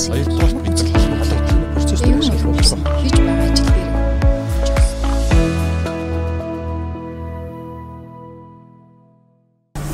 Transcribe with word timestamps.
гэсэн. 0.00 0.14
Хоёрдугаар 0.14 0.52
бид 0.64 0.78
нар 0.92 1.16
холбогдсон 1.20 1.60
процесс 1.74 2.00
дээр 2.00 2.22
шалгуулсан. 2.22 2.80
Хийж 3.00 3.16
байгаа 3.20 3.52
ажил 3.52 3.66
дээр 3.68 3.89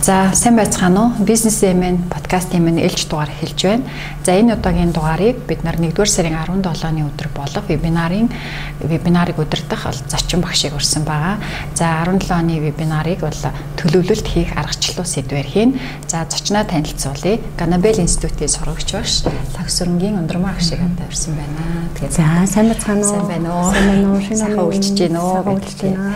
За 0.06 0.30
сайн 0.38 0.54
байцгаана 0.54 1.00
уу? 1.02 1.26
Бизнес 1.26 1.64
эмэн 1.66 2.06
подкастын 2.06 2.62
минь 2.62 2.78
ээлж 2.78 3.10
дугаар 3.10 3.26
хэлж 3.26 3.58
байна. 3.66 3.90
За 4.22 4.38
энэ 4.38 4.54
удаагийн 4.54 4.94
дугаарыг 4.94 5.42
бид 5.50 5.64
нар 5.66 5.74
1-р 5.82 6.06
сарын 6.06 6.38
17-ны 6.46 7.10
өдөр 7.10 7.26
болох 7.34 7.66
вебинарын 7.66 8.30
вебинарыг 8.86 9.34
удирдах 9.42 9.82
зочин 10.06 10.46
багшийг 10.46 10.78
урьсан 10.78 11.02
байгаа. 11.02 11.42
За 11.74 12.06
17 12.06 12.30
оны 12.30 12.62
вебинарыг 12.62 13.26
бол 13.26 13.34
төлөвлөлт 13.82 14.30
хийх 14.30 14.54
аргачлалуу 14.54 15.02
сэдвээр 15.02 15.48
хийн. 15.50 15.80
За 16.06 16.22
зочноо 16.30 16.62
танилцуулъя. 16.62 17.42
Ганабел 17.58 17.98
институтийн 17.98 18.46
сурагч 18.46 18.94
багш 18.94 19.26
Тагсүрэнгийн 19.58 20.22
ундрмаа 20.22 20.54
багшийг 20.54 20.86
одоо 20.86 21.10
урьсан 21.10 21.34
байна. 21.34 21.90
Тэгээд 21.98 22.14
за 22.14 22.46
сайн 22.46 22.70
байцгаана 22.70 23.02
уу? 23.02 23.10
Сайн 23.10 23.26
байна 23.26 23.48
уу? 23.58 23.72
Сайн 23.74 23.86
байна 23.90 24.06
уу? 24.14 24.22
Шинэ 24.22 24.54
үйлчж 24.54 24.98
гин 25.02 25.18
үү? 25.18 25.34
Үйлчж 25.50 25.80
байна. 25.82 26.14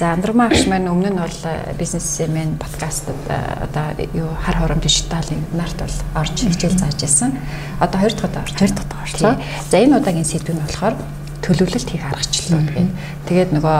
За 0.00 0.14
Андрумаа 0.16 0.48
агш 0.48 0.64
маань 0.64 0.88
өмнө 0.88 1.12
нь 1.12 1.20
бол 1.20 1.40
бизнесмен 1.76 2.56
подкастад 2.56 3.20
одоо 3.28 3.92
юу 4.16 4.32
хар 4.40 4.56
хором 4.56 4.80
дижиталын 4.80 5.44
нарт 5.52 5.76
бол 5.76 5.96
орж 6.16 6.40
хичээл 6.40 6.80
зааж 6.80 6.96
байсан. 7.04 7.36
Одоо 7.84 8.00
хоёр 8.00 8.16
дахь 8.16 8.32
удаа 8.32 8.42
орж 8.48 8.56
хоёр 8.56 8.72
дахь 8.72 8.88
удаа 8.88 9.04
орлоо. 9.04 9.34
За 9.68 9.76
энэ 9.76 10.00
удаагийн 10.00 10.24
сэдв 10.24 10.56
нь 10.56 10.62
болохоор 10.64 10.96
төлөвлөлт 11.44 11.88
хийх 11.92 12.04
аргачлалууд 12.08 12.68
байна. 12.72 12.96
Тэгээд 13.28 13.50
нөгөө 13.60 13.78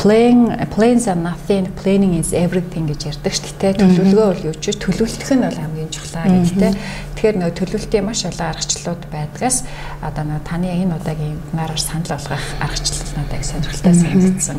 plan 0.00 0.38
plans 0.72 1.04
are 1.12 1.20
nothing 1.20 1.68
planning 1.76 2.16
is 2.16 2.32
everything 2.32 2.88
гэж 2.88 3.20
ярьдаг 3.20 3.32
шүү 3.36 3.60
дээ. 3.60 3.84
Төлөвлөгөө 3.84 4.28
бол 4.32 4.46
юу 4.48 4.56
ч 4.56 4.72
төлөвлөлтөх 4.80 5.28
нь 5.36 5.44
бол 5.44 5.60
хамгийн 5.60 5.92
чухал 5.92 6.24
гэдэг. 6.24 6.72
Тэгэхээр 7.20 7.36
нөгөө 7.36 7.56
төлөвлөлтийн 7.60 8.04
маш 8.08 8.24
олон 8.24 8.48
аргачлалууд 8.48 9.02
байдгаас 9.12 9.68
одоо 10.00 10.24
нөгөө 10.24 10.44
таны 10.48 10.72
энэ 10.72 10.96
удаагийн 10.96 11.36
вебинараар 11.36 11.80
санал 11.80 12.16
болгох 12.16 12.44
аргачлал 12.64 12.99
надад 13.16 13.44
сонирхолтой 13.44 13.94
санагдсан. 13.94 14.58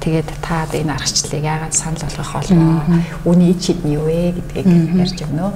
Тэгээд 0.00 0.28
та 0.42 0.66
энэ 0.72 0.94
аргачлалыг 0.94 1.44
яагаад 1.44 1.74
санал 1.74 2.02
болгох 2.02 2.32
болов? 2.32 2.88
Үүний 3.24 3.50
ичид 3.54 3.80
нь 3.84 3.94
юу 3.94 4.06
вэ 4.08 4.34
гэдгийг 4.54 4.94
ярьж 4.98 5.18
өгнө. 5.22 5.52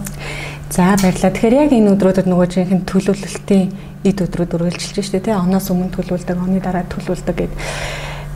За 0.70 0.97
баярлалаа. 1.00 1.33
Тэгэхээр 1.33 1.61
яг 1.64 1.72
энэ 1.72 1.92
өдрүүдэд 1.97 2.27
нөгөө 2.28 2.47
жинхэнэ 2.53 2.84
төлөвлөлтийн 2.84 3.66
эд 4.05 4.19
өдрүүд 4.20 4.53
үргэлжилж 4.53 5.00
штэ 5.00 5.25
тий. 5.25 5.33
Оноос 5.33 5.72
өмнө 5.72 5.97
төлөвлөдөг, 5.97 6.36
оны 6.36 6.61
дараа 6.61 6.84
төлөвлөдөг 6.86 7.36
гэд. 7.41 7.55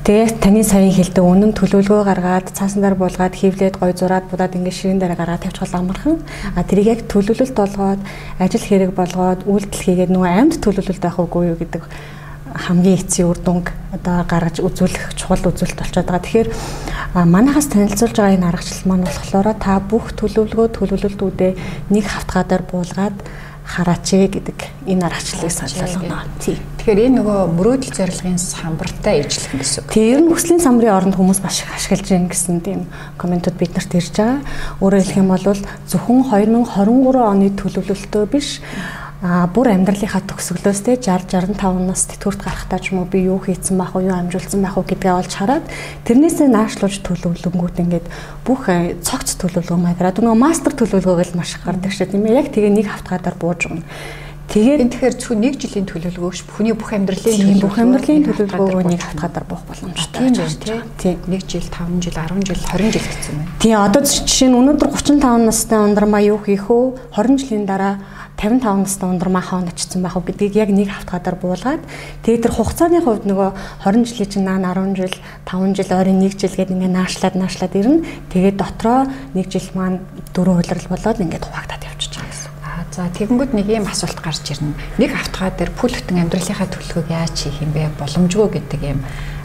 Тэгээд 0.02 0.42
таны 0.42 0.66
саяын 0.66 0.90
хэлдэг 0.90 1.22
үнэн 1.22 1.52
төлөвлөгөө 1.54 2.02
гаргаад 2.02 2.50
цаасандаар 2.50 2.98
буулгаад 2.98 3.38
хевлээд 3.38 3.78
гой 3.78 3.94
зураад 3.94 4.26
будаад 4.26 4.58
ингээд 4.58 4.74
ширэн 4.74 4.98
дээр 4.98 5.14
гараад 5.14 5.46
тавьчихвал 5.46 5.78
амархан. 5.78 6.18
А 6.58 6.66
тэрийг 6.66 6.90
яг 6.90 7.00
төлөвлөлт 7.06 7.54
болгоод 7.54 8.02
ажил 8.42 8.66
хэрэг 8.66 8.90
болгоод 8.98 9.46
үйлдэл 9.46 9.84
хийгээд 9.86 10.10
нөгөө 10.10 10.30
амьд 10.42 10.58
төлөвлөлт 10.58 11.02
байх 11.06 11.22
уугүй 11.22 11.54
юу 11.54 11.58
гэдэг 11.60 11.86
хамгийн 12.54 12.98
эцсийн 13.00 13.28
үр 13.28 13.38
дүнг 13.40 13.72
одоо 13.92 14.24
гаргаж 14.28 14.60
үзүүлэх 14.60 15.16
чухал 15.16 15.40
үзүүлэлт 15.40 15.78
болчиход 15.80 16.08
байгаа. 16.08 16.24
Тэгэхээр 16.24 16.48
манайхаас 17.28 17.68
танилцуулж 17.72 18.16
байгаа 18.16 18.36
энэ 18.36 18.48
аргачлал 18.48 18.88
маань 18.88 19.06
болохоор 19.08 19.48
та 19.56 19.80
бүх 19.80 20.12
төлөвлөгөө 20.16 20.68
төлөвлөлтүүдээ 20.76 21.52
нэг 21.92 22.04
хавтгаадаар 22.08 22.62
буулгаад 22.68 23.16
хараач 23.64 24.08
гэдэг 24.10 24.58
энэ 24.86 25.06
аргачлалыг 25.06 25.52
санал 25.52 25.86
болгоно. 25.86 26.26
Тий. 26.42 26.58
Тэгэхээр 26.82 27.04
энэ 27.06 27.16
нөгөө 27.22 27.40
мөрөөдөл 27.56 27.94
зорилгын 27.94 28.38
самбартай 28.38 29.22
ижлэх 29.22 29.54
гэсэн 29.54 29.86
үг. 29.86 29.92
Тий, 29.94 30.10
ер 30.12 30.20
нь 30.20 30.28
хүслийн 30.28 30.58
самбарын 30.58 30.98
оронд 30.98 31.14
хүмүүс 31.14 31.40
маш 31.46 31.62
их 31.62 31.70
ашиглаж 31.70 32.10
байна 32.10 32.28
гэсэн 32.28 32.58
тийм 32.58 32.80
комментууд 33.16 33.56
биднэрт 33.56 33.94
ирж 33.94 34.12
байгаа. 34.18 34.42
Өөрөөр 34.82 35.04
хэлэх 35.06 35.22
юм 35.22 35.30
бол 35.30 35.46
зөвхөн 35.86 36.20
2023 36.26 37.22
оны 37.22 37.48
төлөвлөлтөө 37.54 38.24
биш 38.34 38.60
а 39.22 39.46
бүр 39.46 39.70
амьдралынхаа 39.70 40.26
төгсгөлөөс 40.26 40.80
те 40.82 40.96
60 40.98 41.54
65 41.54 41.86
нас 41.86 42.10
тэтгэврт 42.10 42.42
гарахтаа 42.42 42.82
ч 42.82 42.90
юм 42.90 43.06
уу 43.06 43.06
би 43.06 43.22
юу 43.30 43.38
хийцэн 43.38 43.78
байх 43.78 43.94
уу 43.94 44.02
юу 44.02 44.18
амжуулсан 44.18 44.58
байх 44.58 44.74
уу 44.74 44.82
гэдгээ 44.82 45.14
олж 45.14 45.32
хараад 45.38 45.62
тэрнээсээ 46.02 46.50
наашлуулж 46.50 46.98
төлөвлөнгүүд 47.06 47.76
ингээд 47.86 48.06
бүх 48.42 48.66
э, 48.66 48.98
цогц 48.98 49.38
төлөвлөгөө 49.38 49.78
маяграад 49.78 50.18
нөгөө 50.18 50.42
мастер 50.42 50.74
төлөвлөгөөг 50.74 51.22
л 51.22 51.38
маш 51.38 51.54
их 51.54 51.62
гардаг 51.62 51.94
шээ. 51.94 52.10
Тийм 52.10 52.26
ээ 52.26 52.34
яг 52.42 52.50
тэгээ 52.50 52.74
нэг 52.74 52.86
хавтгаадаар 52.90 53.36
бууж 53.38 53.70
өгнө. 53.70 53.86
Тэгээд 54.52 54.82
энэ 54.84 54.92
тэгэхээр 54.92 55.16
зөвхөн 55.16 55.40
нэг 55.40 55.54
жилийн 55.56 55.86
төлөвлөгөө 55.86 56.32
ш 56.36 56.44
бүхний 56.44 56.74
бүх 56.76 56.92
амьдралын 56.92 57.56
бүх 57.62 57.78
амьдралын 57.78 58.26
төлөвлөгөөгөө 58.26 58.84
нэг 58.84 59.00
хавтгаадаар 59.00 59.46
буух 59.48 59.64
боломжтой 59.64 60.28
байж 60.28 60.58
байна 60.66 60.84
тийм. 61.00 61.16
нэг 61.24 61.42
жил 61.48 61.64
5 61.72 62.04
жил 62.04 62.16
10 62.20 62.44
жил 62.52 62.60
20 62.60 62.92
жил 62.92 63.06
гэсэн 63.06 63.32
юм. 63.32 63.38
Байна. 63.40 63.56
Тийм 63.62 63.80
одоо 63.80 64.02
жишээ 64.04 64.52
нь 64.52 64.58
өнөөдөр 64.60 64.88
35 64.92 65.48
настай 65.48 65.78
ундрмаа 65.80 66.20
юу 66.20 66.36
хийх 66.44 66.68
вэ? 66.68 67.00
20 67.16 67.40
жилийн 67.40 67.64
дараа 67.64 67.96
55 68.42 68.82
настай 68.82 69.06
ундрмаа 69.06 69.42
хаан 69.42 69.70
очсон 69.70 70.02
байх 70.02 70.18
уу 70.18 70.26
гэдгийг 70.26 70.58
яг 70.58 70.70
нэг 70.74 70.90
хавтгаадаар 70.90 71.38
буулгаад 71.38 71.82
тэгээд 72.26 72.42
тэр 72.42 72.52
хугацааны 72.58 72.98
хувьд 72.98 73.22
нөгөө 73.30 73.50
20 73.86 74.02
жилийн 74.02 74.30
чинь 74.34 74.46
наан 74.50 74.66
10 74.66 74.98
жил 74.98 75.14
5 75.46 75.78
жил 75.78 75.90
ойрын 75.94 76.18
1 76.26 76.42
жил 76.42 76.50
гээд 76.50 76.74
ингээ 76.74 76.90
наашлаад 76.90 77.38
наашлаад 77.38 77.78
ирнэ 77.78 78.02
тэгээд 78.34 78.58
дотроо 78.58 79.06
1 79.38 79.46
жил 79.46 79.68
маань 79.78 80.02
дөрөв 80.34 80.58
хулрал 80.58 80.90
болоод 80.90 81.22
ингээд 81.22 81.46
хуваагдаад 81.46 81.86
явчихж 81.86 82.14
байгаа 82.18 82.30
гэсэн. 82.34 82.50
Аа 82.66 82.82
за 82.90 83.02
тэгэнгүүт 83.14 83.52
нэг 83.54 83.66
юм 83.70 83.86
асуулт 83.86 84.18
гарч 84.18 84.44
ирнэ. 84.50 84.74
Нэг 84.98 85.10
хавтгаа 85.14 85.50
дээр 85.54 85.70
бүл 85.76 85.94
бүтэн 85.94 86.22
амьдралынхаа 86.26 86.66
төлөвлөгөөг 86.66 87.08
яаж 87.14 87.36
хийх 87.36 87.62
юм 87.62 87.72
бэ? 87.76 87.94
Боломжгүй 88.00 88.48
гэдэг 88.58 88.80
юм 88.82 89.00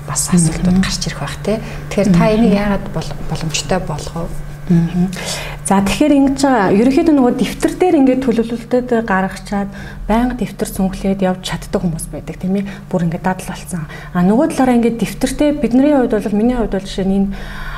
бас 0.08 0.32
асуултууд 0.32 0.80
гарч 0.82 1.02
ирэх 1.06 1.22
бах 1.22 1.38
тий. 1.44 1.60
Тэгэхээр 1.92 2.10
та 2.16 2.32
энийг 2.32 2.54
яагаад 2.56 2.86
боломжтой 3.30 3.80
болгов? 3.84 4.32
За 4.68 5.80
тэгэхээр 5.80 6.12
ингэж 6.12 6.40
байгаа 6.44 6.76
ерөнхийдөө 6.76 7.16
нөгөө 7.16 7.34
дэвтэр 7.40 7.74
дээр 7.80 7.96
ингээд 8.04 8.24
төлөвлөлтөд 8.24 8.90
гаргачаад 9.08 9.72
байнга 10.08 10.36
дэвтэр 10.36 10.70
цүнхлээд 10.76 11.24
явж 11.24 11.40
чаддаг 11.44 11.80
хүмүүс 11.88 12.12
байдаг 12.12 12.36
тийм 12.36 12.60
ээ. 12.60 12.68
Бүр 12.92 13.08
ингээд 13.08 13.24
дадал 13.24 13.48
болсон. 13.48 13.88
А 13.88 14.20
нөгөө 14.28 14.52
талаараа 14.52 14.76
ингээд 14.80 15.00
дэвтэртэй 15.00 15.50
бидний 15.56 15.96
хувьд 15.96 16.20
бол 16.20 16.36
миний 16.36 16.56
хувьд 16.60 16.76
бол 16.76 16.84
жишээ 16.84 17.08
нь 17.08 17.32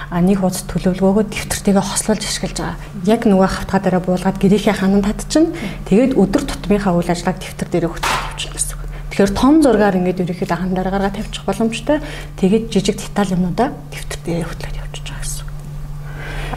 энэ 0.10 0.26
нэг 0.26 0.42
хуудас 0.42 0.66
төлөвлөгөөгөө 0.66 1.26
дэвтэртэйгээ 1.30 1.86
хослуулж 1.86 2.24
ашиглаж 2.26 2.58
байгаа. 2.58 2.78
Яг 3.06 3.22
нөгөө 3.30 3.50
хавтгаа 3.54 3.82
дараа 3.86 4.02
буулгаад 4.02 4.42
гэрийнхээ 4.42 4.74
хананд 4.82 5.06
татчихна. 5.06 5.54
Тэгээд 5.86 6.18
өдөр 6.18 6.44
тутмынхаа 6.50 6.98
үйл 6.98 7.14
ажиллагааг 7.14 7.38
дэвтэр 7.38 7.70
дээр 7.70 7.90
өгч 7.94 8.06
явчихна 8.10 8.58
гэсэн 8.58 8.74
үг. 8.74 8.82
Тэгэхээр 9.14 9.38
том 9.38 9.54
зургаар 9.62 9.98
ингээд 10.02 10.26
ерөнхийдөө 10.26 10.58
хан 10.58 10.74
дараа 10.74 10.94
гаргаад 10.98 11.18
тавьчих 11.22 11.46
боломжтой. 11.46 12.02
Тэгээд 12.42 12.74
жижиг 12.74 12.98
деталь 12.98 13.38
юмнуудаа 13.38 13.70
дэвтэр 13.94 14.22
дээр 14.26 14.50
хөтлөөд 14.50 14.82
явчих 14.82 15.06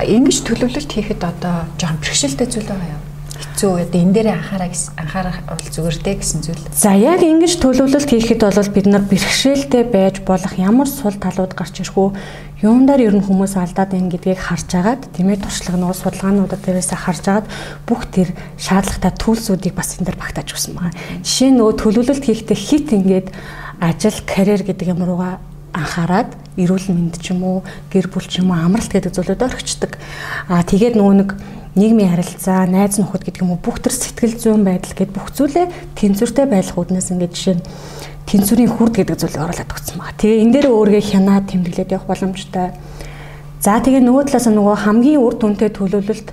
ингэж 0.00 0.36
төлөвлөлт 0.48 0.90
хийхэд 0.92 1.20
одоо 1.20 1.68
жоохон 1.76 2.00
бэрхшээлтэй 2.00 2.48
зүйл 2.48 2.68
байгаа 2.70 2.96
юу? 2.96 3.02
хэцүү 3.42 3.72
одоо 3.84 4.00
энэ 4.00 4.14
дээр 4.14 4.28
анхаараа 4.32 4.70
анхаарах 4.96 5.38
бол 5.46 5.60
зүгээр 5.60 5.96
дээ 6.02 6.16
гэсэн 6.18 6.40
зүйл. 6.42 6.62
За 6.72 6.94
яг 6.94 7.20
ингэж 7.22 7.58
төлөвлөлт 7.60 8.10
хийхэд 8.10 8.42
бол 8.42 8.70
бид 8.74 8.86
нар 8.86 9.04
бэрхшээлтэй 9.06 9.84
байж 9.86 10.16
болох 10.26 10.54
ямар 10.58 10.88
сул 10.88 11.14
талууд 11.14 11.52
гарч 11.54 11.82
ирэх 11.82 11.96
үү? 11.98 12.10
Юундаар 12.62 13.02
ер 13.02 13.14
нь 13.18 13.26
хүмүүс 13.26 13.58
алдаад 13.58 13.90
байна 13.94 14.10
гэдгийг 14.10 14.38
харж 14.38 14.70
агаад 14.78 15.02
тийм 15.10 15.34
ээ 15.34 15.42
туршлага 15.42 15.78
нөгөө 15.82 15.98
судалгаануудад 15.98 16.62
дээрээс 16.62 16.94
харж 16.94 17.24
агаад 17.26 17.46
бүх 17.86 18.06
тэр 18.14 18.30
шаардлагатай 18.54 19.12
төлсүүдийг 19.18 19.74
бас 19.74 19.98
энэ 19.98 20.06
дэр 20.10 20.18
багтааж 20.22 20.48
өгсөн 20.54 20.78
байгаа. 20.78 20.94
Жишээ 21.26 21.50
нь 21.50 21.58
нөгөө 21.58 21.74
төлөвлөлт 21.82 22.22
хийхдээ 22.22 22.58
хит 22.58 22.88
ингээд 22.94 23.28
ажил, 23.82 24.18
карьер 24.22 24.62
гэдэг 24.62 24.94
юм 24.94 25.02
руугаа 25.02 25.42
анхаарад 25.72 26.30
эрүүл 26.56 26.92
мэнд 26.92 27.18
ч 27.20 27.32
юм 27.32 27.42
уу 27.44 27.58
гэр 27.88 28.12
бүл 28.12 28.28
ч 28.28 28.44
юм 28.44 28.52
уу 28.52 28.60
амралт 28.60 28.92
гэдэг 28.92 29.12
зүйлүүд 29.12 29.42
орхичдаг. 29.42 29.96
Аа 30.48 30.62
тэгээд 30.62 31.00
нөгөө 31.00 31.16
нэг 31.16 31.30
нийгмийн 31.74 32.12
харилцаа, 32.12 32.68
найз 32.68 33.00
нөхөд 33.00 33.24
гэдэг 33.24 33.42
юм 33.42 33.56
уу 33.56 33.60
бүх 33.64 33.80
төр 33.80 33.96
сэтгэл 33.96 34.36
зүйн 34.36 34.62
байдал 34.68 34.92
гэд 34.92 35.16
бүх 35.16 35.32
зүйлээ 35.32 35.96
тэнцвэртэй 35.96 36.44
байх 36.44 36.76
үүднээс 36.76 37.16
ингээд 37.16 37.32
жишээ 37.32 37.56
нь 37.56 37.64
тэнцвэрийн 38.28 38.72
хүрд 38.76 38.94
гэдэг 39.00 39.16
зүйлийг 39.16 39.40
оруулаад 39.40 39.72
өгсөн 39.72 39.96
байна. 39.96 40.20
Тэгээ 40.20 40.42
энэ 40.44 40.52
дээр 40.52 40.68
өөргөө 40.68 41.02
хянаад 41.08 41.44
тэмдэглээд 41.48 41.92
явах 41.96 42.08
боломжтой. 42.12 42.68
За 43.64 43.80
тэгээ 43.80 44.04
нөгөө 44.04 44.24
талаас 44.28 44.46
нь 44.52 44.56
нөгөө 44.60 44.76
хамгийн 44.84 45.24
үр 45.24 45.34
дүнтэй 45.40 45.70
төлөвлөлт 45.72 46.28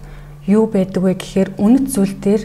юу 0.52 0.68
байдаг 0.68 1.02
вэ 1.08 1.14
гэхээр 1.16 1.50
үнэт 1.56 1.86
зүйл 1.88 2.16
дээр 2.20 2.44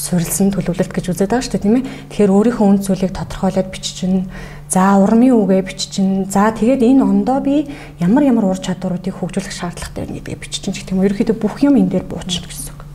суурилсан 0.00 0.48
төлөвлөлт 0.54 0.92
гэж 0.96 1.12
үзээд 1.12 1.28
байгаа 1.28 1.44
шүү 1.44 1.54
дээ 1.60 1.64
тийм 1.66 1.76
ээ. 1.76 1.88
Тэгэхээр 2.08 2.32
өөрийнхөө 2.32 2.66
үнд 2.72 2.82
зүйлийг 2.88 3.12
тодорхойлоод 3.12 3.68
биччихнэ 3.68 4.24
За 4.70 4.94
урмын 5.02 5.34
үгээ 5.34 5.66
биччихнэ. 5.66 6.30
За 6.30 6.54
тэгээд 6.54 6.86
энэ 6.86 7.02
ондоо 7.02 7.42
би 7.42 7.66
ямар 7.98 8.22
ямар 8.22 8.54
ур 8.54 8.58
чадваруудыг 8.62 9.18
хөгжүүлэх 9.18 9.50
шаардлагатай 9.50 10.06
байна 10.06 10.22
гэдгийг 10.22 10.38
биччихнэ 10.38 10.74
гэх 10.78 10.94
юм. 10.94 11.02
Ерөнхийдөө 11.02 11.36
бүх 11.42 11.58
юм 11.66 11.74
энэ 11.74 11.90
дээр 11.90 12.06
буучна 12.06 12.46
гэсэн 12.46 12.70
үг. 12.78 12.86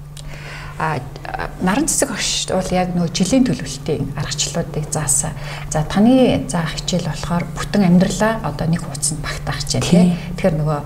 А 0.80 1.04
наран 1.60 1.92
цэцэг 1.92 2.16
огш 2.16 2.48
бол 2.48 2.72
яг 2.72 2.96
нөгөө 2.96 3.12
жилийн 3.12 3.44
төлөвлөлтийн 3.44 4.16
аргачлалуудыг 4.16 4.88
заасан. 4.88 5.36
За 5.68 5.84
таны 5.84 6.48
заах 6.48 6.80
хичээл 6.80 7.12
болохоор 7.12 7.44
бүтэн 7.44 7.84
амьдралаа 7.84 8.40
одоо 8.48 8.68
нэг 8.72 8.80
хуудсанд 8.80 9.20
багтаах 9.20 9.60
хичээл 9.68 9.84
тийм. 9.84 10.16
Тэгэхээр 10.40 10.56
нөгөө 10.64 10.80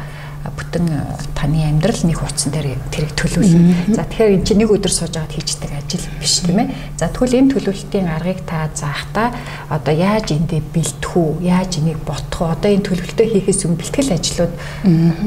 бүтэн 0.48 0.86
э, 0.88 1.04
таны 1.36 1.68
амьдрал 1.68 2.04
нэг 2.08 2.20
хуудсан 2.24 2.54
дээр 2.56 2.80
тэрийг 2.90 3.14
төлөвлөнө. 3.20 3.96
За 3.96 4.08
тэгэхээр 4.08 4.36
энэ 4.40 4.46
чинь 4.48 4.60
нэг 4.64 4.72
өдөр 4.72 4.94
сууж 4.94 5.14
аваад 5.20 5.36
хийждэг 5.36 5.72
ажил 5.76 6.06
биш 6.20 6.40
тийм 6.46 6.64
ээ. 6.64 6.68
За 6.96 7.12
тэгвэл 7.12 7.40
энэ 7.44 7.52
төлөвлөлтийн 7.60 8.08
аргыг 8.08 8.40
та 8.48 8.72
заахта 8.72 9.36
одоо 9.68 9.94
яаж 9.94 10.32
эндээ 10.32 10.64
бэлтэх 10.72 11.12
үү? 11.12 11.44
Яаж 11.44 11.84
энийг 11.84 12.00
ботох 12.08 12.40
уу? 12.40 12.54
Одоо 12.56 12.72
энэ 12.72 12.88
төлөвлөлтөө 12.88 13.28
хийхээс 13.28 13.68
өмнө 13.68 13.82
бэлтгэл 13.84 14.16
ажлууд 14.16 14.54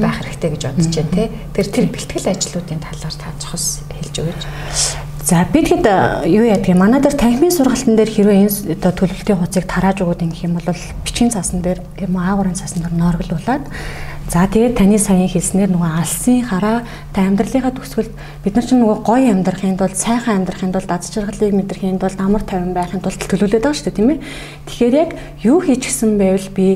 байх 0.01 0.17
хэрэгтэй 0.23 0.49
гэж 0.49 0.61
бодож 0.65 0.93
байна 0.97 1.13
тий. 1.13 1.27
Тэр 1.53 1.67
тэр 1.69 1.85
бэлтгэл 1.93 2.31
ажлуудын 2.33 2.81
талаар 2.81 3.15
та 3.15 3.29
цохос 3.37 3.85
хэлж 3.93 4.15
өгөөч. 4.17 4.41
За 4.41 5.13
За 5.23 5.47
бид 5.47 5.71
хэд 5.71 5.87
юу 6.27 6.43
яадаг 6.43 6.67
юм 6.67 6.83
манай 6.83 6.99
дээр 6.99 7.15
танхимын 7.15 7.55
сургалтын 7.55 7.95
дээр 7.95 8.11
хэрвээ 8.11 8.43
энэ 8.43 8.75
оо 8.75 8.91
төлөвлөлтийн 8.91 9.39
хуцыг 9.39 9.63
тарааж 9.71 10.03
өгöd 10.03 10.19
ингэх 10.19 10.43
юм 10.43 10.59
бол 10.59 10.67
бичгийн 11.07 11.31
цаасан 11.31 11.63
дээр 11.63 11.79
юм 12.03 12.19
аагуурын 12.19 12.59
цаасан 12.59 12.83
дээр 12.83 12.99
норглуулад 12.99 13.63
за 14.31 14.47
тэгээд 14.47 14.77
таны 14.79 14.97
саяын 14.99 15.27
хэлснээр 15.27 15.71
нөгөө 15.73 15.91
алсын 15.99 16.45
хараа 16.47 16.83
та 17.11 17.27
амьдралынхаа 17.27 17.75
төгсгөлд 17.75 18.13
бид 18.43 18.53
нар 18.55 18.65
чинь 18.65 18.81
нөгөө 18.83 18.97
гоё 19.03 19.29
амьдрахын 19.35 19.77
тулд 19.77 19.97
сайхан 19.99 20.43
амьдрахын 20.43 20.71
тулд 20.71 20.89
аз 20.91 21.11
жаргалыг 21.11 21.53
мэдрэхийн 21.53 21.99
тулд 21.99 22.19
амар 22.19 22.43
тайван 22.47 22.73
байхын 22.73 23.03
тулд 23.03 23.19
төлөвлөд 23.19 23.59
байгаа 23.59 23.75
шүү 23.75 23.87
дээ 23.91 23.97
тийм 23.99 24.09
ээ 24.15 24.19
тэгэхээр 24.67 24.95
яг 24.95 25.09
юу 25.43 25.59
хийчихсэн 25.59 26.15
байвал 26.17 26.49
би 26.55 26.67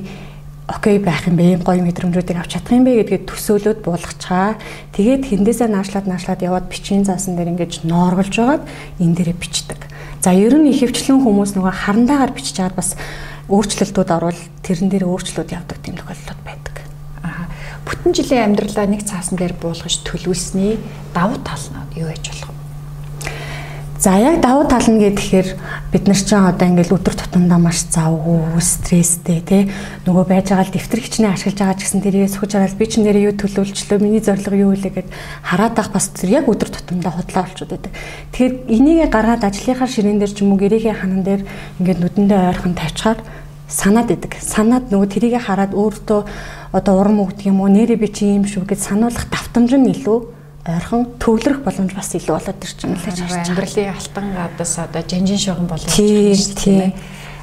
окей 0.67 0.99
байх 0.99 1.27
юм 1.27 1.39
бэ, 1.39 1.63
гоё 1.63 1.79
мэдрэмжүүдийг 1.79 2.37
авч 2.43 2.59
чадах 2.59 2.75
юм 2.75 2.83
бэ 2.83 3.07
гэдгээд 3.07 3.23
төсөөлөд 3.23 3.79
буулгачаа. 3.87 4.59
Тэгээд 4.91 5.23
хэндээсээ 5.31 5.71
наашлаад 5.71 6.11
наашлаад 6.11 6.43
яваад 6.43 6.67
бичгийн 6.67 7.07
заасан 7.07 7.39
дээр 7.39 7.55
ингэж 7.55 7.87
ноорголж 7.87 8.35
байгаад 8.35 8.63
энэ 8.99 9.15
дээрээ 9.15 9.37
бичдэг. 9.39 9.79
За 10.19 10.35
ер 10.35 10.59
нь 10.59 10.67
ихэвчлэн 10.67 11.23
хүмүүс 11.23 11.55
нөгөө 11.55 11.71
харандаагаар 11.71 12.35
бичиж 12.35 12.59
чаад 12.59 12.75
бас 12.75 12.99
өөрчлөлтүүд 13.47 14.09
орвол 14.11 14.41
тэрэн 14.59 14.91
дээр 14.91 15.07
өөрчлөлт 15.07 15.55
явдаг 15.55 15.79
тийм 15.79 15.95
тохиолдлууд 15.95 16.41
байдаг. 16.43 16.66
Бүтэн 17.87 18.11
жилийн 18.11 18.51
амьдралаа 18.51 18.83
нэг 18.83 19.07
цаасан 19.07 19.39
дээр 19.39 19.55
буулгаж 19.55 20.03
төлөвлөсний 20.03 20.75
давуу 21.15 21.39
тал 21.39 21.63
нь 21.71 22.03
юу 22.03 22.11
байж 22.11 22.27
болох 22.27 22.51
вэ? 22.51 22.57
За 23.97 24.19
яг 24.19 24.43
давуу 24.43 24.67
тал 24.67 24.83
нь 24.91 24.99
гэхээр 24.99 25.55
бид 25.95 26.03
нар 26.03 26.19
ч 26.19 26.35
одоо 26.35 26.67
ингээл 26.67 26.99
өдөр 26.99 27.15
тутамдаа 27.15 27.57
маш 27.57 27.87
завгүй, 27.87 28.59
стресстэй 28.59 29.39
тий 29.39 29.63
нөгөө 30.03 30.25
байж 30.27 30.51
байгаа 30.51 30.67
л 30.67 30.75
дэвтэр 30.75 30.99
хичнээн 30.99 31.31
ашиглаж 31.31 31.57
байгаа 31.63 31.77
ч 31.79 31.81
гэсэн 31.87 32.03
тэрийг 32.03 32.27
сухаж 32.27 32.51
байгаа 32.59 32.69
л 32.75 32.77
би 32.77 32.85
ч 32.91 32.93
нэрээ 32.99 33.25
юу 33.31 33.35
төлөвлөжлөө 33.39 33.97
миний 34.03 34.19
зорилго 34.19 34.55
юу 34.59 34.75
вэ 34.75 34.91
гэд 34.91 35.09
хараад 35.47 35.73
байх 35.79 35.89
бас 35.95 36.11
тэр 36.11 36.43
яг 36.43 36.45
өдөр 36.51 36.69
тутамдаа 36.75 37.15
худлаа 37.15 37.47
болчиход 37.47 37.71
байдаг. 37.71 37.93
Тэгэхээр 38.35 38.53
энийгээ 38.67 39.09
гаргаад 39.09 39.47
ажлынхаа 39.47 39.87
ширээн 39.87 40.19
дээр 40.19 40.33
ч 40.35 40.37
юм 40.43 40.51
уу 40.53 40.59
гэрээхээ 40.59 40.95
ханан 40.99 41.23
дээр 41.23 41.41
ингээд 41.79 41.99
нүдэндээ 42.03 42.39
ойрхон 42.51 42.75
тавьчихаар 42.75 43.19
санаад 43.67 44.11
идэг. 44.15 44.39
Санаад 44.39 44.89
нөгөө 44.91 45.07
тэрийг 45.11 45.43
хараад 45.43 45.75
өөртөө 45.75 46.21
одоо 46.71 46.93
урам 46.99 47.23
өгдөг 47.27 47.51
юм 47.51 47.61
уу 47.61 47.71
нэрээ 47.71 47.99
би 47.99 48.07
чи 48.07 48.31
юм 48.31 48.47
шүү 48.47 48.63
гэж 48.63 48.79
сануулах 48.79 49.27
давтамж 49.27 49.75
нь 49.75 49.91
илүү 49.91 50.19
ойрхон 50.67 51.19
төвлөрөх 51.19 51.63
боломж 51.63 51.91
бас 51.95 52.11
илүү 52.15 52.33
болоод 52.35 52.63
ирж 52.63 52.79
байна 52.83 52.95
л 52.95 53.05
гэж 53.07 53.17
харж 53.23 53.31
байна. 53.31 53.47
Амьдралын 53.47 53.91
алтан 53.95 54.27
гадаас 54.35 54.73
одоо 54.83 55.01
жанжин 55.07 55.39
шугам 55.39 55.67
болоод 55.67 55.99
ирж 55.99 56.59
байна. 56.63 56.91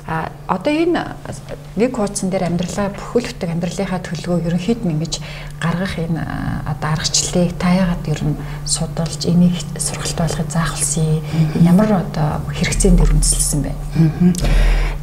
А 0.06 0.28
одоо 0.46 0.72
энэ 0.72 1.00
нэг 1.80 1.96
хуудсан 1.96 2.28
дээр 2.28 2.52
амьдралаа 2.52 2.92
бүхэлдэх 2.92 3.48
амьдралынхаа 3.48 4.04
төлөвөө 4.04 4.52
ерөнхийд 4.52 4.84
нь 4.84 4.92
ингэж 5.00 5.24
гаргах 5.56 5.96
энэ 5.96 6.20
одоо 6.68 6.88
аргачлалыг 6.92 7.56
та 7.56 7.72
яагаад 7.72 8.04
ер 8.12 8.20
нь 8.20 8.36
судалж 8.68 9.24
энийг 9.24 9.56
сургалт 9.80 10.18
болгохыг 10.20 10.50
заахалсан 10.52 11.24
ямар 11.56 12.04
одоо 12.04 12.44
хэрэгцээнд 12.52 13.00
өрнөсөлсөн 13.00 13.60
бэ? 13.64 13.72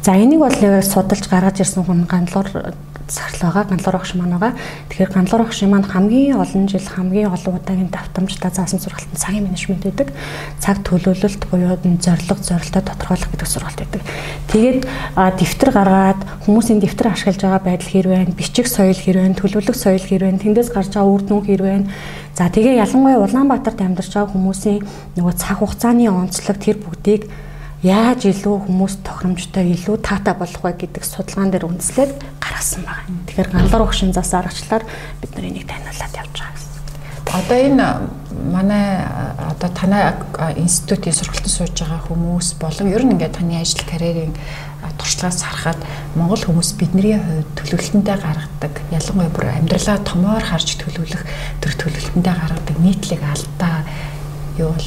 За 0.06 0.14
энийг 0.14 0.38
бол 0.38 0.54
судалж 0.86 1.26
гаргаж 1.26 1.58
ирсэн 1.58 1.82
хүн 1.82 2.06
гандлуур 2.06 2.70
сарлаагаа 3.08 3.64
ганлуур 3.70 3.96
багш 3.98 4.14
маань 4.14 4.36
байгаа. 4.36 4.52
Тэгэхээр 4.90 5.12
ганлуур 5.14 5.42
багш 5.46 5.62
маань 5.64 5.86
хамгийн 5.88 6.36
олон 6.38 6.68
жил 6.68 6.86
хамгийн 6.86 7.32
олон 7.32 7.56
удаагийн 7.56 7.90
давтамжтай 7.90 8.50
заасан 8.50 8.80
сургалтанд 8.80 9.18
цагийн 9.18 9.46
менежмент 9.46 9.82
гэдэг. 9.82 10.08
Цаг 10.60 10.82
төлөвлөлт 10.86 11.42
буюу 11.50 11.76
зорилго 11.78 12.42
зорилтоо 12.42 12.82
тодорхойлох 12.82 13.30
гэдэг 13.32 13.48
сургалт 13.48 13.78
байдаг. 13.78 14.02
Тэгээд 14.52 14.80
дэвтэр 15.16 15.70
гаргаад 15.72 16.20
хүмүүсийн 16.46 16.80
дэвтэр 16.80 17.12
ашиглаж 17.12 17.40
байгаа 17.42 17.62
байдал 17.62 17.90
хэр 17.90 18.08
вэ? 18.08 18.36
Бичих 18.36 18.68
соёл 18.68 18.96
хэр 18.96 19.18
вэ? 19.18 19.34
Төлөвлөх 19.38 19.76
соёл 19.76 20.02
хэр 20.02 20.28
вэ? 20.28 20.38
Тэндээс 20.38 20.70
гарч 20.70 20.94
байгаа 20.94 21.12
үр 21.12 21.22
дүн 21.22 21.42
хэр 21.42 21.62
вэ? 21.62 21.74
За 22.32 22.48
тэгээ 22.48 22.80
ялангуяа 22.80 23.20
Улаанбаатарт 23.20 23.80
амьдарч 23.84 24.12
байгаа 24.16 24.32
хүмүүсийн 24.32 24.80
нөгөө 25.20 25.34
цаг 25.36 25.60
хугацааны 25.60 26.08
онцлог 26.08 26.56
тэр 26.56 26.80
бүгдийг 26.80 27.28
яаж 27.82 28.30
илүү 28.30 28.56
хүмүүс 28.70 29.02
тохиромжтой 29.02 29.74
илүү 29.74 30.00
таатай 30.06 30.34
болох 30.38 30.62
вэ 30.62 30.72
гэдэг 30.86 31.02
судалгаан 31.02 31.50
дээр 31.50 31.66
үндэслээд 31.66 32.12
гаргасан 32.62 32.84
байна. 32.86 33.26
Тэгэхээр 33.26 33.50
ганлар 33.50 33.82
өгшин 33.82 34.12
зас 34.14 34.32
аргачлаар 34.34 34.84
бид 35.20 35.34
нар 35.34 35.44
энийг 35.44 35.66
таниулаад 35.66 36.14
явж 36.14 36.34
байгаа 36.38 36.54
гэсэн. 36.54 36.70
Одоо 37.32 37.58
энэ 37.58 37.86
манай 38.52 38.86
одоо 39.50 39.70
танай 39.74 40.14
институтийн 40.56 41.14
сургалтанд 41.14 41.50
сууж 41.50 41.74
байгаа 41.74 42.00
хүмүүс 42.06 42.48
болон 42.62 42.92
ер 42.92 43.02
нь 43.02 43.12
ингээд 43.18 43.38
таны 43.38 43.58
ажил 43.58 43.82
карьерийн 43.82 44.34
туршлагаас 44.98 45.42
харахад 45.42 45.80
Монгол 46.14 46.42
хүмүүс 46.42 46.76
бидний 46.78 47.18
хувьд 47.18 47.50
төлөвлөлтөндөө 47.58 48.16
гаргадаг 48.22 48.74
ялангуяа 48.90 49.32
бүр 49.34 49.46
амьдралаа 49.58 49.98
томоор 50.06 50.44
харж 50.44 50.76
төлөвлөх 50.78 51.22
төр 51.62 51.72
төлөвлөлтөндөө 51.80 52.34
гаргадаг 52.36 52.76
нийтлэг 52.78 53.22
алдаа 53.22 53.86
юу 54.58 54.74
бол 54.74 54.86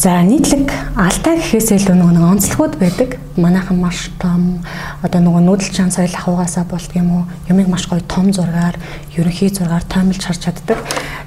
За 0.00 0.22
нийтлэг 0.24 0.72
алдаа 0.96 1.36
гэхээс 1.36 1.76
илүү 1.76 1.92
нөгөө 1.92 2.32
онцлогуд 2.32 2.80
байдаг. 2.80 3.20
Манайхан 3.40 3.80
маш 3.80 4.12
том 4.20 4.60
одоо 5.00 5.20
нөгөө 5.24 5.42
нүүдэл 5.48 5.72
чан 5.72 5.88
соёл 5.88 6.12
ахуйгаасаа 6.12 6.68
болдг 6.68 6.92
юм 6.92 7.08
уу? 7.10 7.24
Юмыг 7.48 7.72
маш 7.72 7.88
гоё 7.88 8.04
том 8.04 8.32
зургаар, 8.36 8.76
ерөнхий 9.16 9.48
зургаар 9.48 9.82
тоомлж 9.88 10.20
харж 10.20 10.44
чаддаг. 10.44 10.78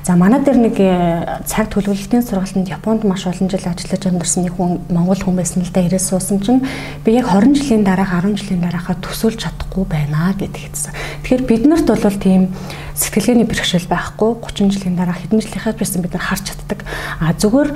За 0.04 0.14
манай 0.20 0.44
дээр 0.44 0.60
нэг 0.60 0.76
э, 0.78 1.42
цаг 1.48 1.72
төлөвлөлтийн 1.72 2.22
сургалтанд 2.22 2.68
Японд 2.68 3.08
маш 3.08 3.24
олон 3.26 3.48
жил 3.48 3.64
ажиллаж 3.64 4.04
амьдарсан 4.04 4.44
нэг 4.44 4.60
хүн 4.60 4.84
Монгол 4.92 5.16
хүн 5.16 5.40
байсан 5.40 5.64
л 5.64 5.72
да 5.72 5.80
ирээс 5.80 6.12
суусан 6.12 6.44
чинь 6.44 6.62
би 7.08 7.16
яг 7.16 7.32
20 7.32 7.56
жилийн 7.56 7.88
дараах 7.88 8.12
10 8.12 8.36
жилийн 8.36 8.62
дараахаа 8.68 9.00
төсөөлж 9.00 9.40
чадахгүй 9.48 9.88
байна 9.88 10.36
гэд 10.36 10.60
хэлсэн. 10.60 10.92
Тэгэхээр 11.24 11.44
бид 11.48 11.64
нарт 11.72 11.88
бол 11.88 12.20
тийм 12.20 12.52
сэтгэлгээний 13.00 13.48
бэрхшээл 13.48 13.88
байхгүй 13.88 14.44
30 14.44 14.76
жилийн 14.76 15.00
дараа 15.00 15.16
хэдэн 15.16 15.40
жилийнхаа 15.40 15.72
байсан 15.72 16.04
бид 16.04 16.14
нар 16.14 16.28
харж 16.28 16.52
чаддаг. 16.52 16.80
А 17.24 17.32
зүгээр 17.32 17.70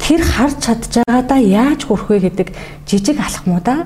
тэр 0.00 0.20
харж 0.24 0.56
чадж 0.64 0.92
байгаадаа 1.04 1.40
яаж 1.40 1.84
хүрэх 1.84 2.08
вэ 2.10 2.18
гэдэг 2.32 2.48
жижиг 2.88 3.20
алхмуудаа 3.20 3.83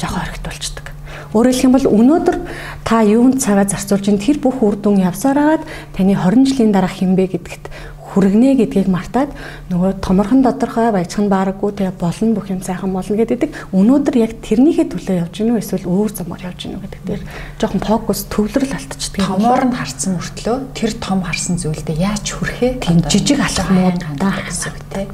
жоохон 0.00 0.24
хоригт 0.24 0.44
болчдөг. 0.48 0.86
Өөрөөр 1.30 1.54
хэлэх 1.54 1.66
юм 1.68 1.74
бол 1.76 1.92
өнөөдөр 1.94 2.36
та 2.82 3.06
юунд 3.06 3.38
цагаа 3.38 3.68
зарцуулж 3.68 4.10
ин 4.10 4.18
тэр 4.18 4.42
бүх 4.42 4.64
үр 4.66 4.74
дүн 4.74 5.04
явсараад 5.04 5.62
таны 5.94 6.18
20 6.18 6.48
жилийн 6.48 6.74
дараа 6.74 6.90
хинбэ 6.90 7.30
гэдэгт 7.30 7.70
хүргэнэ 8.10 8.58
гэдгийг 8.58 8.90
мартаад 8.90 9.30
нөгөө 9.70 10.02
томорхон 10.02 10.42
тодорхой 10.42 10.90
баяжхан 10.90 11.30
баараггүй 11.30 11.70
тэгээ 11.78 11.94
болно 11.94 12.34
бүх 12.34 12.50
юм 12.50 12.58
сайхан 12.58 12.90
болно 12.90 13.14
гэдэг. 13.14 13.70
Өнөөдөр 13.70 14.14
яг 14.18 14.32
тэрнийхээ 14.42 14.90
төлөө 14.90 15.16
явж 15.22 15.34
гинүү 15.38 15.62
эсвэл 15.62 15.86
өөр 15.86 16.10
замаар 16.10 16.50
явж 16.50 16.58
гинүү 16.66 16.80
гэдэг 16.82 17.02
дээр 17.06 17.22
жоохон 17.62 17.86
фокус 17.86 18.26
төвлөрөл 18.26 18.74
алдчихдаг. 18.74 19.22
Томоор 19.30 19.62
нь 19.70 19.78
харсан 19.78 20.18
мөртлөө 20.18 20.56
тэр 20.74 20.92
том 20.98 21.22
харсан 21.22 21.54
зүйлдээ 21.62 22.02
яаж 22.02 22.26
хүрэхээ 22.34 22.72
тийм 22.82 22.98
жижиг 23.06 23.38
алхмууд 23.38 24.02
даа 24.18 24.42
гэсэн 24.42 24.74
үг 24.74 24.82
тийм 24.90 25.08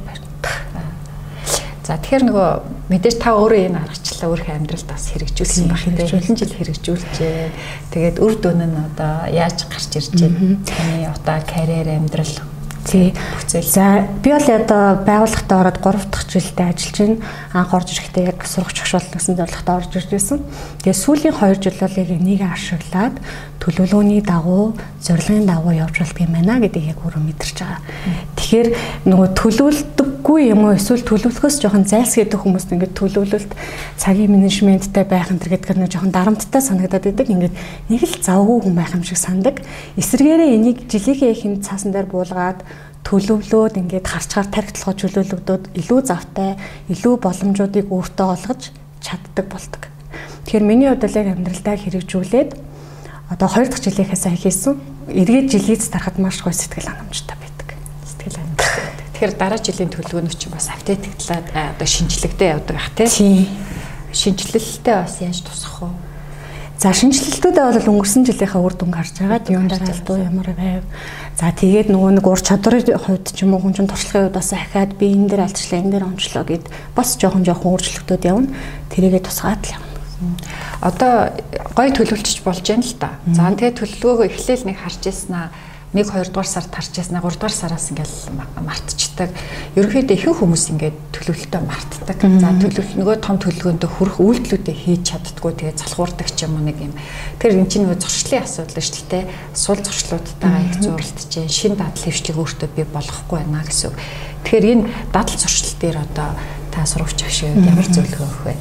За 1.87 1.95
тэгэхээр 2.03 2.25
нөгөө 2.27 2.51
мэдээж 2.91 3.17
та 3.23 3.39
өөрөө 3.39 3.71
энэ 3.71 3.79
аргачлалаа 3.79 4.27
өөрийнхөө 4.35 4.59
амьдралд 4.59 4.89
бас 4.91 5.07
хэрэгжүүлсэн 5.07 5.71
байх 5.71 5.87
тийм 5.87 6.19
хэдэн 6.19 6.35
жил 6.35 6.55
хэрэгжүүлжээ. 6.59 7.47
Тэгээд 7.95 8.17
үр 8.19 8.35
дүн 8.43 8.61
нь 8.67 8.75
одоо 8.91 9.31
яаж 9.31 9.71
гарч 9.71 9.95
ирж 9.95 10.19
байна? 10.19 10.59
Таны 10.67 11.07
одоо 11.15 11.39
карьер 11.47 11.87
амьдрал 11.95 12.35
Тий. 12.87 13.15
За 13.51 14.07
би 14.23 14.31
бол 14.31 14.47
одоо 14.47 15.03
байгууллагатаа 15.03 15.59
ороод 15.61 15.83
3 15.83 16.07
дахь 16.07 16.31
жилдээ 16.31 16.71
ажиллаж 16.71 16.99
байна. 17.03 17.17
Анх 17.53 17.75
орж 17.75 17.91
ирэхдээ 17.91 18.31
яг 18.31 18.47
сурагч 18.47 18.79
болно 18.87 19.19
гэсэн 19.19 19.35
зорилготой 19.35 19.75
орж 19.75 19.91
ирж 19.99 20.11
байсан. 20.15 20.39
Тэгээ 20.87 20.95
сүүлийн 20.95 21.35
2 21.35 21.67
жил 21.67 21.79
бол 21.83 21.99
яг 21.99 22.11
энийг 22.15 22.43
ашиглаад 22.47 23.19
төлөвлөгөөний 23.59 24.23
дагуу, 24.23 24.77
зорилгын 25.03 25.47
дагуу 25.51 25.75
явж 25.75 25.99
болдго 25.99 26.23
юм 26.23 26.33
байна 26.39 26.61
гэдгийг 26.63 26.95
яг 26.95 27.01
өөрөө 27.03 27.23
мэдэрч 27.27 27.57
байгаа. 27.59 27.81
Тэгэхээр 28.39 28.69
нөгөө 29.11 29.29
төлөвлөдөггүй 29.35 30.41
юм 30.55 30.61
уу 30.71 30.77
эсвэл 30.79 31.03
төлөвлөхөөс 31.03 31.59
жоохон 31.65 31.89
зайлсхийдэг 31.91 32.39
хүмүүст 32.39 32.71
ингээд 32.71 32.95
төлөвлөлт 32.95 33.53
цагийн 33.99 34.31
менежменттэй 34.31 35.03
байх 35.03 35.35
энэ 35.35 35.43
гэдгээр 35.43 35.83
нэг 35.83 35.91
жоохон 35.91 36.15
дарамттай 36.15 36.63
санагдаад 36.63 37.11
идэг. 37.11 37.27
Ингээд 37.27 37.55
нэг 37.91 38.03
л 38.07 38.17
завгүй 38.23 38.59
хүн 38.63 38.77
байх 38.79 38.95
юм 38.95 39.03
шиг 39.03 39.19
сандаг. 39.19 39.59
Эсвэргээрээ 39.99 40.55
энийг 40.55 40.87
жилийнхээ 40.87 41.35
ихэнд 41.35 41.67
цаасан 41.67 41.91
дээр 41.91 42.07
буулгаад 42.07 42.63
төлөвлөөд 43.07 43.79
ингээд 43.79 44.07
харчгаар 44.07 44.49
тархитлахоо 44.51 44.95
чөлөөлөгдөд 44.99 45.63
илүү 45.79 46.01
завтай, 46.11 46.59
илүү 46.91 47.15
боломжуудыг 47.23 47.87
өөртөө 47.95 48.27
олгож 48.35 48.75
чаддаг 48.99 49.47
болдог. 49.47 49.83
Тэгэхээр 50.47 50.67
миний 50.67 50.91
хувьд 50.91 51.07
л 51.07 51.19
яг 51.19 51.29
амьдралдаа 51.31 51.77
хэрэгжүүлээд 51.79 52.51
одоо 53.31 53.49
2 53.51 53.71
дахь 53.71 53.83
жилийнхээ 53.83 54.19
сайн 54.19 54.39
хийсэн. 54.39 54.75
Эргээд 55.07 55.55
жилийц 55.55 55.87
тарахад 55.87 56.19
маш 56.19 56.43
гоё 56.43 56.55
сэтгэл 56.55 56.91
хангамжтай 56.91 57.39
байдаг. 57.39 57.69
Сэтгэл 58.03 58.39
хангамжтай. 58.43 58.87
Тэгэхээр 59.15 59.35
дараа 59.39 59.61
жилийн 59.63 59.91
төлөвлөгөөнд 59.91 60.35
чинь 60.35 60.55
бас 60.55 60.71
апдейтлаад 60.71 61.47
одоо 61.55 61.87
шинжилгээтэй 61.87 62.49
явдаг 62.59 62.77
ах 62.79 62.91
тий. 62.95 63.51
Шинжилэлтэй 64.15 64.95
бас 64.99 65.19
яаж 65.23 65.43
тусах 65.47 65.83
вэ? 65.83 65.91
За 66.79 66.93
шинжилэлтүүдээ 66.93 67.65
бол 67.67 67.91
өнгөрсөн 67.99 68.29
жилийнхаа 68.29 68.61
үр 68.61 68.75
дүнг 68.77 68.95
харж 68.95 69.17
байгаа. 69.25 69.49
Юунд 69.49 69.73
алдуу 69.73 70.17
ямар 70.21 70.53
байв. 70.53 70.85
За 71.37 71.53
тэгээд 71.53 71.93
нөгөө 71.93 72.17
нэг 72.17 72.25
ур 72.25 72.41
чадрын 72.41 72.97
хувьд 72.97 73.37
ч 73.37 73.45
юм 73.45 73.53
уу 73.53 73.61
хүн 73.61 73.77
чинь 73.77 73.91
туршлагын 73.93 74.33
хувьд 74.33 74.39
бас 74.41 74.57
ахаад 74.57 74.97
би 74.97 75.13
энэ 75.13 75.29
дээр 75.37 75.45
алдчихлаа, 75.45 75.85
энэ 75.85 75.93
дээр 75.93 76.09
онцлоо 76.09 76.45
гэд 76.49 76.65
бас 76.97 77.21
жоохон 77.21 77.45
жоохон 77.45 77.77
өөрчлөлтүүд 77.77 78.25
явна. 78.25 78.57
Тэрийгэ 78.89 79.21
тусгаад 79.21 79.61
л 79.69 79.77
явна. 79.77 79.93
Одоо 80.81 81.37
гой 81.77 81.93
төлөвлөж 81.93 82.41
болж 82.41 82.65
байна 82.65 82.89
л 82.89 82.97
та. 82.97 83.21
За 83.29 83.53
тэгээд 83.53 83.85
төлөвлөгөөгөө 83.85 84.27
эхлээл 84.33 84.65
нэг 84.65 84.81
харж 84.81 85.03
ирсэн 85.13 85.37
аа 85.37 85.53
1 85.97 86.13
2 86.13 86.29
дугаар 86.29 86.47
сард 86.47 86.69
тарж 86.69 86.93
яснаа 87.01 87.25
3 87.25 87.41
дугаар 87.41 87.57
сараас 87.57 87.89
ингээл 87.89 88.37
мартчихдаг. 88.61 89.33
Ерөнхийдөө 89.81 90.13
ихэнх 90.13 90.39
хүмүүс 90.45 90.65
ингээд 90.77 90.97
төлөвлөлтөө 91.17 91.63
мартдаг. 91.65 92.17
За 92.21 92.53
төлөвлөлт 92.53 92.93
нөгөө 93.01 93.17
том 93.25 93.41
төлөвлөгөөндөө 93.41 93.91
хүрэх 93.97 94.17
үйлдэлүүдээ 94.21 94.77
хийж 94.77 95.03
чаддггүй 95.09 95.53
тэгээ 95.57 95.81
залхуурдаг 95.81 96.29
ч 96.29 96.45
юм 96.45 96.61
уу 96.61 96.69
нэг 96.69 96.77
юм. 96.85 96.93
Тэр 97.41 97.57
эн 97.57 97.69
чинь 97.73 97.89
нөгөө 97.89 98.05
зуршлын 98.05 98.45
асуудал 98.45 98.85
шүү 98.85 99.07
дээ. 99.09 99.25
Сул 99.57 99.81
зуршлуудтайгаа 99.81 100.69
их 100.69 100.77
зуралдж, 100.85 101.33
шин 101.49 101.81
дадал 101.81 102.05
хөвчлөг 102.05 102.37
өөртөө 102.37 102.69
бий 102.77 102.85
болохгүй 102.93 103.41
байна 103.41 103.65
гэсэн. 103.65 103.97
Тэгэхээр 104.45 104.67
энэ 104.77 104.85
дадал 105.17 105.41
зуршил 105.41 105.73
дээр 105.81 105.97
одоо 106.05 106.29
та 106.77 106.85
сурагч 106.85 107.25
ах 107.25 107.33
шиг 107.33 107.57
ямар 107.57 107.89
зөвлөгөө 107.89 108.21
өгөх 108.21 108.45
вэ? 108.53 108.55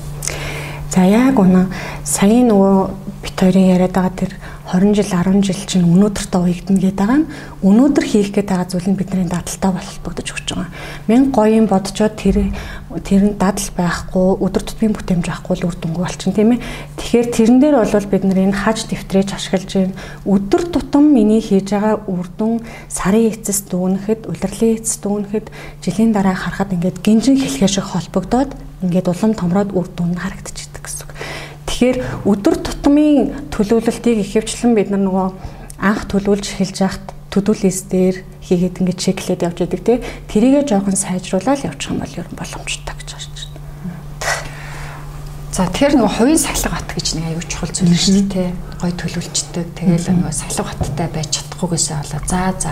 За 0.95 1.03
яг 1.03 1.35
үнэ 1.35 1.67
сая 2.07 2.39
нөгөө 2.47 2.75
бит 3.19 3.35
хоёрын 3.35 3.67
яриад 3.75 3.91
байгаа 3.91 4.15
тэр 4.15 4.31
20 4.75 4.91
жил 4.91 5.07
10 5.07 5.39
жил 5.39 5.61
чинь 5.63 5.87
өнөөдөртөө 5.87 6.41
уягдана 6.43 6.79
гэдэг 6.83 6.99
байгаа 6.99 7.19
нь 7.23 7.29
өнөөдөр 7.63 8.05
хийх 8.05 8.35
гээд 8.35 8.51
байгаа 8.51 8.67
зүйл 8.67 8.91
нь 8.91 8.99
бидний 8.99 9.23
дадалтай 9.23 9.71
холбогдож 9.71 10.27
өгч 10.35 10.47
байгаа. 10.51 10.69
Мэн 11.07 11.31
гоё 11.31 11.63
юм 11.63 11.67
бодцоод 11.71 12.19
тэр 12.19 12.51
тэр 13.07 13.21
нь 13.23 13.39
дадал 13.39 13.69
байхгүй 13.71 14.27
өдөр 14.43 14.63
тутмын 14.67 14.95
бүтээмж 14.99 15.25
авахгүй 15.31 15.55
л 15.63 15.67
үр 15.71 15.75
дүнгүй 15.79 16.03
болчихно 16.03 16.35
тийм 16.35 16.51
ээ. 16.59 16.63
Тэгэхээр 16.99 17.27
тэрэн 17.31 17.57
дээр 17.63 17.75
бол 17.79 18.11
бид 18.11 18.23
нар 18.27 18.39
энэ 18.43 18.59
хаж 18.59 18.77
дэвтрэж 18.91 19.29
ашиглаж 19.31 19.71
байна. 19.71 19.95
Өдөр 20.27 20.63
тутам 20.67 21.03
миний 21.07 21.39
хийж 21.39 21.71
байгаа 21.71 22.03
үр 22.11 22.27
дүн 22.35 22.59
сарын 22.91 23.31
эцэс 23.31 23.71
дүүнэхэд, 23.71 24.27
улирлын 24.27 24.75
эцэс 24.75 24.99
дүүнэхэд 24.99 25.47
жилийн 25.83 26.11
дараа 26.11 26.35
харахад 26.35 26.75
ингээд 26.75 26.99
гинжин 26.99 27.39
хэлхээ 27.39 27.71
шиг 27.71 27.87
холбогдоод 27.87 28.51
ингээд 28.83 29.07
улам 29.07 29.31
томроод 29.39 29.71
үр 29.71 29.87
дүн 29.87 30.11
нь 30.15 30.19
үг. 30.19 30.74
Тэгэхээр 31.75 32.23
өдөр 32.23 32.55
тутмын 32.63 33.51
төлөвлөлтийг 33.51 34.23
ихэвчлэн 34.23 34.79
бид 34.79 34.95
нар 34.95 35.03
нөгөө 35.03 35.27
анх 35.83 36.07
төлөвлөж 36.07 36.55
эхэлж 36.55 36.77
яхад 36.79 37.11
төдөлс 37.35 37.91
дээр 37.91 38.23
хийгээд 38.47 38.79
ингээд 38.79 39.03
чеклээд 39.03 39.43
явж 39.43 39.59
байдаг 39.59 39.83
тий. 39.83 39.99
Тэрийгэ 40.31 40.71
жоохон 40.71 40.95
сайжруулаад 40.95 41.67
явчих 41.67 41.91
юм 41.91 41.99
бол 41.99 42.15
ер 42.15 42.31
нь 42.31 42.39
боломжтой 42.39 42.95
гэж 42.95 43.09
харж 43.11 43.27
байна. 43.27 43.59
За 45.51 45.67
тэр 45.67 45.99
нөгөө 45.99 46.15
хувийн 46.15 46.39
сахилга 46.39 46.79
бат 46.79 46.89
гэж 46.95 47.07
нэг 47.19 47.25
аюу 47.35 47.43
чухал 47.43 47.71
зүйл 47.75 47.91
шүү 47.91 48.23
дээ 48.23 48.31
тий. 48.31 48.49
Гой 48.79 48.91
төлөвлөждөг. 48.95 49.67
Тэгээл 49.75 50.15
нөгөө 50.15 50.31
сахилга 50.31 50.79
баттай 50.79 51.07
байж 51.11 51.29
чадахгүйгээсээ 51.35 51.95
болоо 51.99 52.23
за 52.23 52.39
за 52.55 52.71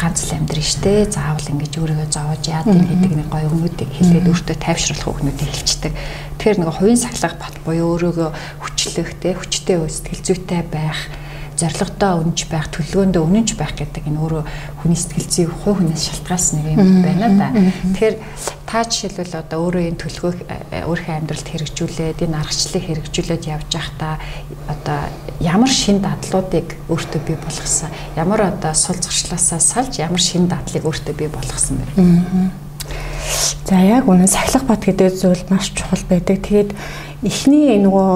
ганц 0.00 0.18
л 0.24 0.36
амьдрын 0.36 0.68
штэ. 0.68 1.08
Заавал 1.08 1.48
ингэж 1.48 1.72
өөрийгөө 1.80 2.08
зовоож 2.12 2.44
яад 2.44 2.68
гэдэг 2.68 3.12
нэг 3.12 3.28
гой 3.28 3.44
өгнүүдийг 3.48 3.90
хэлээд 3.92 4.28
өөртөө 4.28 4.56
тайвшруулах 4.56 5.08
өгнүүдийг 5.16 5.52
хэлчихдэг. 5.52 5.92
Тэгэхээр 6.44 6.60
нөгөө 6.60 6.76
хувийн 6.76 7.00
сахилга 7.00 7.40
бат 7.40 7.56
буюу 7.64 7.96
өөрийгөө 7.96 8.30
хүчлэх 8.60 9.16
те 9.16 9.32
хүчтэй 9.32 9.80
сэтгэл 9.80 10.28
зүйтэй 10.28 10.60
байх 10.68 11.08
зоригтой 11.56 12.20
өнж 12.20 12.44
байх, 12.52 12.68
төлөвлөгөөндөө 12.68 13.22
үнэнч 13.24 13.50
байх 13.56 13.72
гэдэг 13.72 14.12
энэ 14.12 14.20
өөрөө 14.20 14.44
хүний 14.84 14.98
сэтгэл 14.98 15.30
зүй 15.32 15.46
хувь 15.48 15.80
хүнээс 15.80 16.04
шалтгаалсан 16.04 16.60
нэг 16.60 16.76
юм 16.76 17.00
байна 17.00 17.32
да. 17.32 17.48
Тэгэхээр 17.96 18.16
та 18.68 18.84
жишээлбэл 18.84 19.40
одоо 19.40 19.58
өөрөө 19.64 19.82
энэ 19.88 20.00
төлөвлөгөө 20.04 20.32
э, 20.44 20.84
өөрийнхөө 20.84 21.16
амьдралд 21.16 21.48
хэрэгжүүлээд 21.48 22.18
энэ 22.28 22.36
аргачлалыг 22.36 22.84
хэрэгжүүлээд 22.92 23.44
явж 23.48 23.70
байхдаа 23.72 24.14
одоо 24.68 25.00
ямар 25.40 25.72
шин 25.72 26.04
дадлуудыг 26.04 26.68
өөртөө 26.92 27.20
бий 27.24 27.38
болгосон, 27.40 27.88
ямар 28.20 28.52
одоо 28.52 28.74
сул 28.76 29.00
зуршлаасаа 29.00 29.64
салж 29.64 29.96
ямар 29.96 30.20
шин 30.20 30.50
дадлыг 30.50 30.84
өөртөө 30.84 31.14
бий 31.16 31.30
болгосон 31.32 31.80
бэ? 31.80 32.63
За 33.64 33.80
яг 33.80 34.04
үнэн 34.08 34.28
сахилах 34.28 34.64
бат 34.68 34.84
гэдэг 34.84 35.14
зүйл 35.16 35.44
маш 35.48 35.72
чухал 35.72 36.04
байдаг. 36.08 36.44
Тэгээд 36.44 36.70
эхний 37.24 37.80
нөгөө 37.80 38.10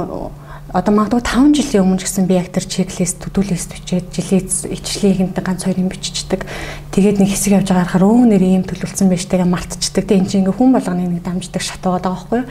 одоо 0.77 0.93
магадгүй 0.93 1.25
5 1.25 1.57
жилийн 1.57 1.85
өмнө 1.89 2.05
гэсэн 2.05 2.29
би 2.29 2.37
яг 2.37 2.53
тэр 2.53 2.69
чеклист 2.69 3.25
төдөлөст 3.25 3.73
бичээд 3.73 4.13
жилийн 4.13 4.45
ичлэгийг 4.69 5.33
ганц 5.33 5.65
хоёр 5.65 5.81
юм 5.81 5.89
биччихдэг. 5.89 6.45
Тэгээд 6.93 7.25
нэг 7.25 7.33
хэсэг 7.33 7.57
явж 7.57 7.73
байгаа 7.73 7.89
харахаар 7.89 8.05
өө 8.05 8.29
нэр 8.29 8.45
ийм 8.45 8.65
төлөвлөсөн 8.69 9.09
байж 9.09 9.25
тагаа 9.25 9.49
мартчихдаг. 9.49 10.05
Тэгээд 10.05 10.21
эн 10.21 10.29
чинь 10.29 10.41
ингээ 10.45 10.57
хүн 10.61 10.77
болгоны 10.77 11.09
нэг 11.09 11.25
дамждаг 11.25 11.63
шат 11.65 11.81
байгаа 11.81 12.05
байхгүй 12.05 12.39
юу. 12.45 12.49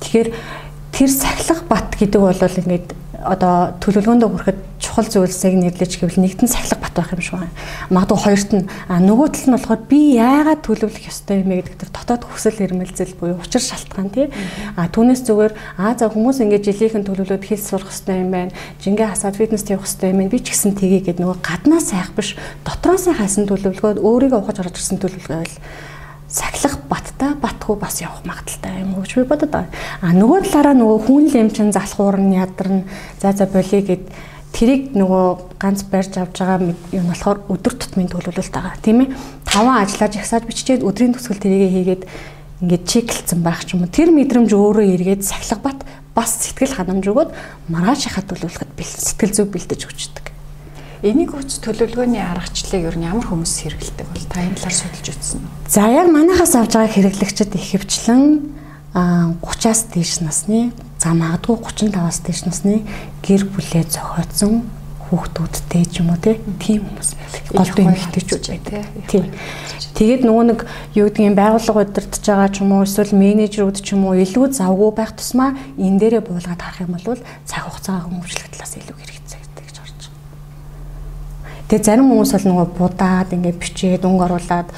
Тэгэхээр 0.00 0.28
тэр 0.96 1.10
сахилах 1.12 1.60
бат 1.68 1.92
гэдэг 1.92 2.20
бол 2.24 2.40
ингээд 2.40 2.88
одоо 3.20 3.76
төлөвлөгөөндөө 3.84 4.28
хүрэхэд 4.32 4.60
чухал 4.92 5.08
зүйлсийг 5.08 5.56
нэрлэж 5.56 6.04
гэвэл 6.04 6.20
нэгт 6.20 6.44
нь 6.44 6.52
сахилга 6.52 6.84
бат 6.84 6.92
байх 6.92 7.16
юм 7.16 7.24
шиг 7.24 7.40
байна. 7.40 7.56
Магадгүй 7.88 8.18
хоёрт 8.20 8.50
нь 8.52 8.68
нөгөө 8.92 9.28
тал 9.32 9.48
нь 9.48 9.56
болохоор 9.56 9.80
би 9.88 10.00
яагаад 10.20 10.60
төлөвлөх 10.60 11.08
ёстой 11.08 11.40
юм 11.40 11.48
бэ 11.48 11.64
гэдэг 11.64 11.76
тэр 11.80 11.90
дотоод 11.96 12.28
хүсэл 12.28 12.60
эрмэлзэл 12.60 13.16
буюу 13.16 13.40
учир 13.40 13.64
шалтгаан 13.64 14.12
тий. 14.12 14.28
А 14.76 14.92
түүнээс 14.92 15.24
зүгээр 15.24 15.52
а 15.80 15.96
за 15.96 16.12
хүмүүс 16.12 16.44
ингээд 16.44 16.68
жилийнхэн 16.68 17.08
төлөвлөд 17.08 17.40
хэл 17.40 17.64
сурах 17.64 17.88
ёстой 17.88 18.20
юм 18.20 18.36
байна. 18.36 18.52
Жингээ 18.84 19.08
хасаад 19.08 19.40
фитнес 19.40 19.64
явах 19.72 19.88
ёстой 19.88 20.12
юм 20.12 20.20
байна. 20.20 20.32
Би 20.36 20.44
ч 20.44 20.52
гэсэн 20.52 20.76
тгий 20.76 21.00
гэд 21.00 21.24
нөгөө 21.24 21.40
гаднаас 21.40 21.88
хайх 21.88 22.12
биш 22.12 22.36
дотроос 22.60 23.08
хайсан 23.08 23.48
төлөвлөгөөд 23.48 23.96
өөрийгөө 23.96 24.40
ухаж 24.44 24.60
орж 24.60 24.76
ирсэн 24.76 25.00
төлөвлөгөө 25.00 25.40
байл 25.40 25.56
сахилах 26.32 26.80
баттай 26.88 27.32
батгүй 27.36 27.76
бас 27.76 28.00
явах 28.00 28.24
магадaltaй 28.24 28.80
юм 28.80 28.96
уу 28.96 29.04
гэж 29.04 29.20
би 29.20 29.24
бодод 29.28 29.52
байгаа. 29.52 29.68
А 30.00 30.16
нөгөө 30.16 30.48
талаараа 30.48 30.76
нөгөө 30.80 30.98
хүн 31.04 31.24
л 31.28 31.36
юм 31.44 31.50
чин 31.52 31.72
залхуур 31.76 32.16
нь 32.16 32.40
ядарна. 32.40 32.88
За 33.20 33.36
за 33.36 33.44
болиё 33.44 33.84
гэд 33.84 34.31
тэрийг 34.52 34.92
нөгөө 34.92 35.58
ганц 35.58 35.82
барьж 35.88 36.20
авч 36.20 36.36
байгаа 36.38 36.76
юм 36.92 37.06
болохоор 37.08 37.38
өдөр 37.48 37.74
тутмын 37.74 38.12
төлөвлөлт 38.12 38.52
байгаа. 38.52 38.76
Тийм 38.84 39.08
ээ. 39.08 39.16
Таван 39.48 39.80
ажиллаж 39.80 40.20
ихсааж 40.20 40.44
биччихэд 40.44 40.84
өдрийн 40.84 41.16
төгсгөл 41.16 41.40
тэрийгэ 41.40 41.68
хийгээд 41.72 42.02
ингээд 42.62 42.84
чеклцсэн 42.86 43.40
байх 43.42 43.64
ч 43.64 43.74
юм 43.74 43.82
уу. 43.82 43.90
Тэр 43.90 44.12
мэдрэмж 44.12 44.52
өөрөө 44.52 44.86
эргээд 44.94 45.24
сахилах 45.24 45.60
бат 45.64 45.78
бас 46.14 46.44
сэтгэл 46.44 46.76
ханамж 46.76 47.04
өгөөд 47.08 47.30
маргааш 47.72 48.06
хахад 48.06 48.28
төлөвлөхөд 48.28 48.70
сэтгэл 48.76 49.32
зүг 49.32 49.48
бэлдэж 49.56 49.80
өгчдөг. 49.88 50.26
Энийг 51.02 51.34
үз 51.34 51.58
төлөвлөгөөний 51.58 52.22
аргачлалыг 52.22 52.86
ер 52.86 52.96
нь 53.00 53.08
ямар 53.10 53.26
хүмүүс 53.26 53.66
хэрэгэлдэг 53.66 54.06
бол 54.06 54.26
та 54.30 54.46
энэ 54.46 54.54
талаар 54.54 54.76
судалж 54.76 55.06
үзсэн 55.10 55.42
үү? 55.42 55.50
За 55.66 55.90
яг 55.90 56.06
манайхаас 56.14 56.54
авж 56.54 56.78
байгаа 56.78 56.94
хэрэглэгчид 56.94 57.50
ихэвчлэн 57.58 58.22
30-аас 58.94 59.80
дээш 59.90 60.22
насны 60.22 60.70
за 61.02 61.10
магадгүй 61.18 61.58
35-аас 61.58 62.22
дээш 62.22 62.40
насны 62.46 62.86
гэр 63.26 63.42
бүлээ 63.50 63.90
зохиоцсон 63.90 64.62
хүүхдүүдтэй 65.10 65.84
ч 65.90 65.98
юм 65.98 66.14
уу 66.14 66.22
тийм 66.22 66.86
хүмүүс 66.86 67.10
голдуу 67.50 67.84
эмэгтэйчүүд 67.90 68.46
байдаг. 68.46 68.86
Тийм. 69.10 69.26
Тэгээд 69.98 70.22
нөгөө 70.22 70.44
нэг 70.54 70.60
юу 70.94 71.10
гэдгийг 71.10 71.34
байгууллага 71.34 71.82
удирдах 71.82 72.22
байгаа 72.22 72.48
ч 72.54 72.62
юм 72.62 72.70
уу 72.70 72.86
эсвэл 72.86 73.18
менежерүүд 73.18 73.82
ч 73.82 73.98
юм 73.98 74.06
уу 74.06 74.14
илүү 74.14 74.54
завгүй 74.54 74.90
байх 74.94 75.12
тусмаа 75.18 75.58
энэ 75.74 75.98
дээрээ 75.98 76.22
буулгаад 76.22 76.62
харах 76.62 76.86
юм 76.86 76.94
бол 76.94 77.18
цаг 77.44 77.66
хугацаагаа 77.66 78.06
хөнгөвчлөх 78.06 78.48
талаас 78.54 78.78
илүү 78.78 78.96
хэрэгтэй 79.02 79.42
Тэгээ 81.72 81.88
зарим 81.88 82.12
хүмүүс 82.12 82.32
бол 82.36 82.48
нөгөө 82.52 82.68
будаад 82.76 83.32
ингээд 83.32 83.56
бичээд 83.56 84.04
өнгө 84.04 84.28
оруулаад 84.28 84.68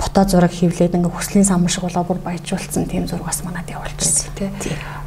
фото 0.00 0.24
зураг 0.24 0.48
хийвлээд 0.48 0.96
ингээ 0.96 1.12
хүслийн 1.12 1.44
самбар 1.44 1.68
шиг 1.68 1.84
болоо 1.84 2.08
бүр 2.08 2.24
баяжуулсан 2.24 2.88
тийм 2.88 3.04
зураг 3.04 3.28
бас 3.28 3.44
манад 3.44 3.68
явуулчихсан 3.68 4.32
тий. 4.32 4.48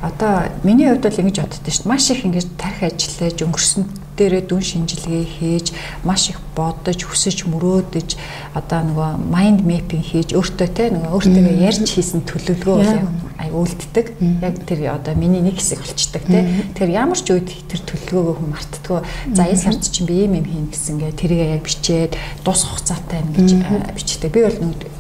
Одоо 0.02 0.50
миний 0.64 0.90
хувьд 0.90 1.06
бол 1.06 1.22
ингэж 1.22 1.38
боддоо 1.46 1.62
шүү 1.62 1.86
дээ. 1.86 1.92
Маш 1.94 2.10
их 2.10 2.26
ингэж 2.26 2.46
тарих 2.58 2.82
ажиллаж 2.82 3.38
өнгөрсөн 3.46 3.84
дээрээ 4.18 4.44
дүн 4.50 4.62
шинжилгээ 4.62 5.26
хийж 5.38 5.68
маш 6.04 6.34
их 6.34 6.42
бодож 6.58 7.00
хүсэж 7.06 7.46
мөрөөдөж 7.46 8.10
одоо 8.58 8.80
нөгөө 8.82 9.10
майнд 9.30 9.62
мэпинг 9.62 10.06
хийж 10.06 10.34
өөртөө 10.34 10.70
те 10.74 10.90
нөгөө 10.90 11.16
өөртөө 11.16 11.54
ярьж 11.64 11.86
хийсэн 11.86 12.26
төлөвлөгөө 12.26 13.32
ай 13.42 13.50
үлддэг. 13.50 14.06
Яг 14.42 14.56
тэр 14.66 14.80
одоо 14.94 15.14
миний 15.18 15.42
нэг 15.42 15.58
хэсэг 15.58 15.82
болчдөг 15.82 16.24
те. 16.30 16.46
Тэр 16.78 16.90
ямар 16.94 17.18
ч 17.18 17.34
үед 17.34 17.50
тэр 17.66 17.82
төлөвлөгөөгөө 17.86 18.36
хүн 18.38 18.50
мартдаггүй. 18.54 19.00
За 19.34 19.50
энэ 19.50 19.64
сард 19.64 19.82
чинь 19.86 20.06
би 20.06 20.26
ийм 20.26 20.38
юм 20.38 20.46
хийн 20.46 20.68
гэсэн 20.70 20.98
гээ 21.02 21.14
тэрийг 21.18 21.42
яг 21.58 21.64
бичээд 21.66 22.14
дус 22.46 22.62
хугацаатай 22.70 23.26
ингэж 23.26 23.50
бичдэг. 23.98 24.30
Би 24.30 24.46
бол 24.46 24.58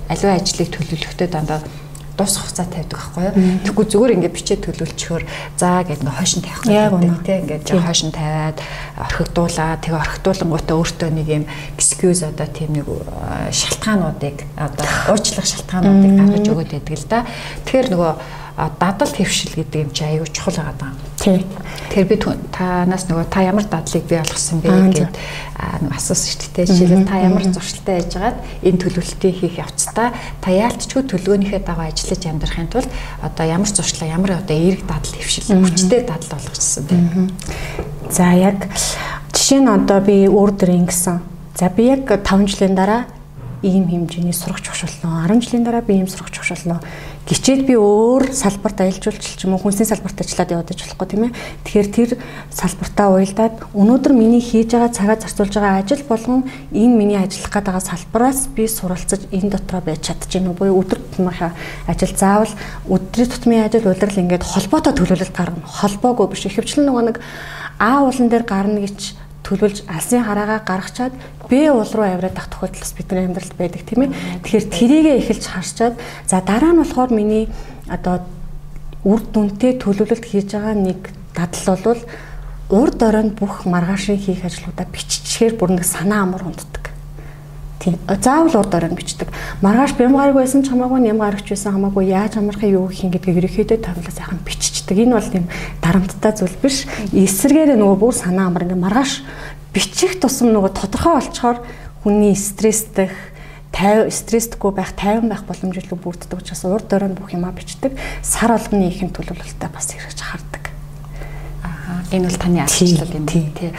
аливаа 0.09 0.41
ажлыг 0.41 0.69
төлөвлөхдөө 0.73 1.27
дандаа 1.29 1.61
дус 2.21 2.37
хугацаа 2.37 2.67
тавьдаг 2.69 2.99
байхгүй 3.01 3.23
юу. 3.25 3.33
Тэгэхгүй 3.65 3.85
зүгээр 3.89 4.13
ингээд 4.21 4.35
бичээд 4.37 4.61
төлөвлөчихөөр 4.69 5.23
за 5.57 5.69
гэдэг 5.81 6.05
ингээд 6.05 6.17
хойш 6.21 6.33
нь 6.37 6.45
тавих 6.45 6.61
гэдэг 6.61 7.25
тийм 7.25 7.39
ингээд 7.41 7.63
хойш 7.81 8.01
нь 8.05 8.13
тавиад 8.13 8.57
орхигдуулаа. 9.01 9.81
Тэгээ 9.81 10.01
орхигдуулангуудаа 10.05 10.77
өөртөө 10.77 11.09
нэг 11.09 11.27
юм 11.27 11.45
excuse 11.73 12.21
одоо 12.21 12.47
тийм 12.47 12.69
нэг 12.77 12.85
шалтгаануудыг 13.49 14.37
одоо 14.55 14.85
уучлах 15.11 15.47
шалтгаануудыг 15.49 16.11
гаргаж 16.21 16.45
өгöd 16.45 16.69
байдаг 16.77 16.95
л 17.01 17.09
да. 17.09 17.25
Тэгэхээр 17.65 17.89
нөгөө 17.89 18.11
дадал 18.57 19.07
твшил 19.07 19.53
гэдэг 19.55 19.81
юм 19.81 19.91
чи 19.91 20.03
аюу 20.03 20.27
чухал 20.27 20.55
байгаа 20.59 20.75
даа. 20.79 20.93
Тий. 21.21 21.45
Тэгэхээр 21.91 22.07
би 22.09 22.15
танаас 22.51 23.05
нөгөө 23.05 23.27
та 23.29 23.45
ямар 23.45 23.65
дадлыг 23.69 24.05
бий 24.09 24.17
болгосон 24.17 24.59
бэ 24.59 24.69
гэдэг 24.69 25.09
нэг 25.85 25.93
асуусан 25.93 26.29
шүү 26.33 26.51
дээ. 26.55 26.65
Жишээлбэл 26.65 27.09
та 27.09 27.21
ямар 27.21 27.43
зуршилтай 27.45 27.95
яжгаад 28.01 28.37
энэ 28.65 28.81
төлөвлөлтийг 28.81 29.35
хийх 29.37 29.55
явцдаа 29.61 30.09
та 30.41 30.49
яалтчгүй 30.49 31.03
төлөвлөгөөнийхөө 31.05 31.61
дагуу 31.61 31.85
ажиллаж 31.85 32.21
амьдрахын 32.25 32.69
тулд 32.73 32.89
одоо 33.21 33.45
ямар 33.45 33.69
зуршлаа 33.69 34.09
ямар 34.09 34.31
одоо 34.41 34.55
эерэг 34.57 34.83
дадал 34.87 35.13
твшил 35.13 35.45
хүчтэй 35.51 36.01
дадал 36.09 36.31
болгочихсон 36.33 36.83
бэ? 36.89 36.97
За 38.09 38.33
яг 38.33 38.65
жишээ 39.35 39.61
нь 39.61 39.69
одоо 39.69 40.01
би 40.01 40.25
өөр 40.25 40.51
дөр 40.57 40.71
ингэсэн. 40.81 41.21
За 41.55 41.69
би 41.69 41.91
яг 41.93 42.09
5 42.09 42.49
жилийн 42.49 42.75
дараа 42.75 43.05
ийм 43.61 43.85
хэмжээний 43.87 44.33
сурагч 44.33 44.69
багшлаа 44.69 45.29
10 45.29 45.41
жилийн 45.41 45.63
дараа 45.63 45.81
би 45.81 45.93
ийм 45.97 46.09
сурагч 46.09 46.37
багшлаа 46.37 46.81
гिचээд 47.29 47.69
би 47.69 47.77
өөр 47.77 48.33
салбарт 48.33 48.81
аялжуулж 48.81 49.21
ч 49.21 49.45
юм 49.45 49.53
уу 49.53 49.61
хүнсний 49.61 49.85
салбарт 49.85 50.19
ажиллаад 50.19 50.51
яваад 50.51 50.73
болохгүй 50.73 51.07
тийм 51.07 51.23
ээ. 51.29 51.35
Тэгэхээр 51.63 51.89
тэр 51.93 52.09
салбартаа 52.49 53.07
уялдаад 53.13 53.55
өнөөдөр 53.77 54.13
миний 54.17 54.41
хийж 54.41 54.73
байгаа 54.73 54.89
цагаа 54.89 55.17
зарцуулж 55.21 55.53
байгаа 55.53 55.85
ажил 55.85 56.03
болгон 56.09 56.49
энэ 56.73 56.97
миний 56.97 57.21
ажиллах 57.21 57.53
гээд 57.53 57.69
байгаа 57.69 57.85
салбараас 57.85 58.49
би 58.49 58.65
суралцаж 58.65 59.21
энэ 59.29 59.53
дотроо 59.53 59.81
байж 59.85 60.01
чадчихэв 60.09 60.57
буюу 60.57 60.81
өдөр 60.81 60.97
тутмынхаа 60.97 61.53
ажил 61.85 62.13
заавал 62.17 62.53
өдрийн 62.89 63.29
тутмын 63.29 63.65
ажил 63.69 63.85
удирдал 63.85 64.21
ингээд 64.25 64.43
холбоотой 64.43 64.93
төлөвлөлт 64.97 65.37
гаргана 65.37 65.69
холбоогүй 65.69 66.27
биш. 66.33 66.49
Ихэвчлэн 66.49 66.89
нөгөө 66.89 67.05
нэг 67.05 67.17
А 67.81 68.05
уулан 68.05 68.29
дээр 68.29 68.45
гарна 68.45 68.77
гэж 68.85 69.17
төлөвлөж 69.51 69.83
алсын 69.91 70.23
хараагаа 70.23 70.63
гаргачаад 70.63 71.13
Б 71.51 71.67
уул 71.67 71.91
руу 71.91 72.07
авираад 72.07 72.39
ах 72.39 72.47
тохиолдол 72.47 72.95
бидний 72.95 73.27
амьдралд 73.27 73.55
байдаг 73.59 73.83
тийм 73.83 74.07
ээ. 74.07 74.15
Тэгэхээр 74.39 74.65
тэрийгэ 74.71 75.11
эхэлж 75.19 75.45
харчаад 75.51 75.95
за 76.23 76.39
дараа 76.39 76.71
нь 76.71 76.79
болохоор 76.79 77.11
миний 77.11 77.51
одоо 77.91 78.23
үр 79.03 79.19
дүнтэй 79.19 79.75
төлөвлөлт 79.83 80.23
хийж 80.23 80.55
байгаа 80.55 80.75
нэг 80.79 81.11
дадал 81.35 81.83
бол 81.83 82.01
урд 82.71 82.99
оройн 83.03 83.35
бүх 83.35 83.67
маргаашийн 83.67 84.21
хийх 84.21 84.47
ажлуудаа 84.47 84.87
биччихээр 84.87 85.59
бүр 85.59 85.75
нэг 85.75 85.83
санаа 85.83 86.23
амар 86.23 86.47
унддаг. 86.47 86.90
Тийм. 87.81 87.97
Заавал 88.05 88.61
урд 88.61 88.75
оройн 88.77 88.93
бичдэг. 88.93 89.33
Маргааш 89.65 89.97
бямгараг 89.97 90.37
байсан 90.37 90.61
ч 90.61 90.69
хамаагүй, 90.69 91.01
нямгарагч 91.01 91.49
байсан 91.49 91.73
хамаагүй 91.73 92.13
яаж 92.13 92.37
амархын 92.37 92.77
юу 92.77 92.85
гэх 92.85 93.09
юм 93.09 93.09
гэдгийг 93.09 93.41
ерөөхдөө 93.41 93.81
тавлаа 93.81 94.13
сайхан 94.13 94.37
биччихдэг. 94.45 95.01
Энэ 95.01 95.17
бол 95.17 95.33
тийм 95.33 95.49
дарамттай 95.81 96.33
зүйл 96.37 96.61
биш. 96.61 96.85
Эсвэргээр 97.09 97.73
нөгөө 97.81 97.97
бүр 97.97 98.13
санаа 98.13 98.53
амар 98.53 98.69
ингээ 98.69 98.85
маргааш 98.85 99.25
бичих 99.73 100.21
тусам 100.21 100.53
нөгөө 100.53 100.77
тодорхой 100.77 101.25
олцохоор 101.25 101.57
хүний 102.05 102.37
стресстэх 102.37 103.09
50 103.73 104.13
стресстэйгүй 104.13 104.71
байх 104.75 104.93
50 104.93 105.31
байх 105.31 105.43
боломжтой 105.47 105.97
бүрддэг 105.97 106.37
учраас 106.37 106.65
урд 106.67 106.85
дөрөнд 106.91 107.17
бүх 107.17 107.31
юмаа 107.33 107.55
бичдэг 107.55 107.95
сар 108.21 108.51
болгоны 108.51 108.91
ихэм 108.91 109.15
төлөвлөлтөд 109.15 109.71
бас 109.71 109.95
хэрэгж 109.95 110.19
хардаг. 110.19 110.70
Энэ 112.11 112.27
бол 112.27 112.37
таны 112.37 112.59
аргачлал 112.61 113.15
юм 113.15 113.25
тий. 113.25 113.71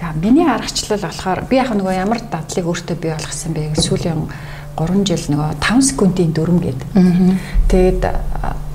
Яа 0.00 0.12
миний 0.14 0.46
аргачлал 0.46 1.00
болохоор 1.00 1.44
би 1.48 1.56
яг 1.56 1.72
нөгөө 1.72 1.94
ямар 1.96 2.20
дадлыг 2.30 2.66
өөртөө 2.68 2.96
бий 3.00 3.12
болгосон 3.12 3.52
бэ 3.56 3.72
гэж 3.72 3.82
сүүлийн 3.88 4.28
3 4.76 5.04
жил 5.08 5.24
нөгөө 5.32 5.50
5 5.58 5.88
секундын 5.88 6.32
дүрм 6.36 6.58
гээд. 6.62 6.80
Тэгээд 7.72 8.02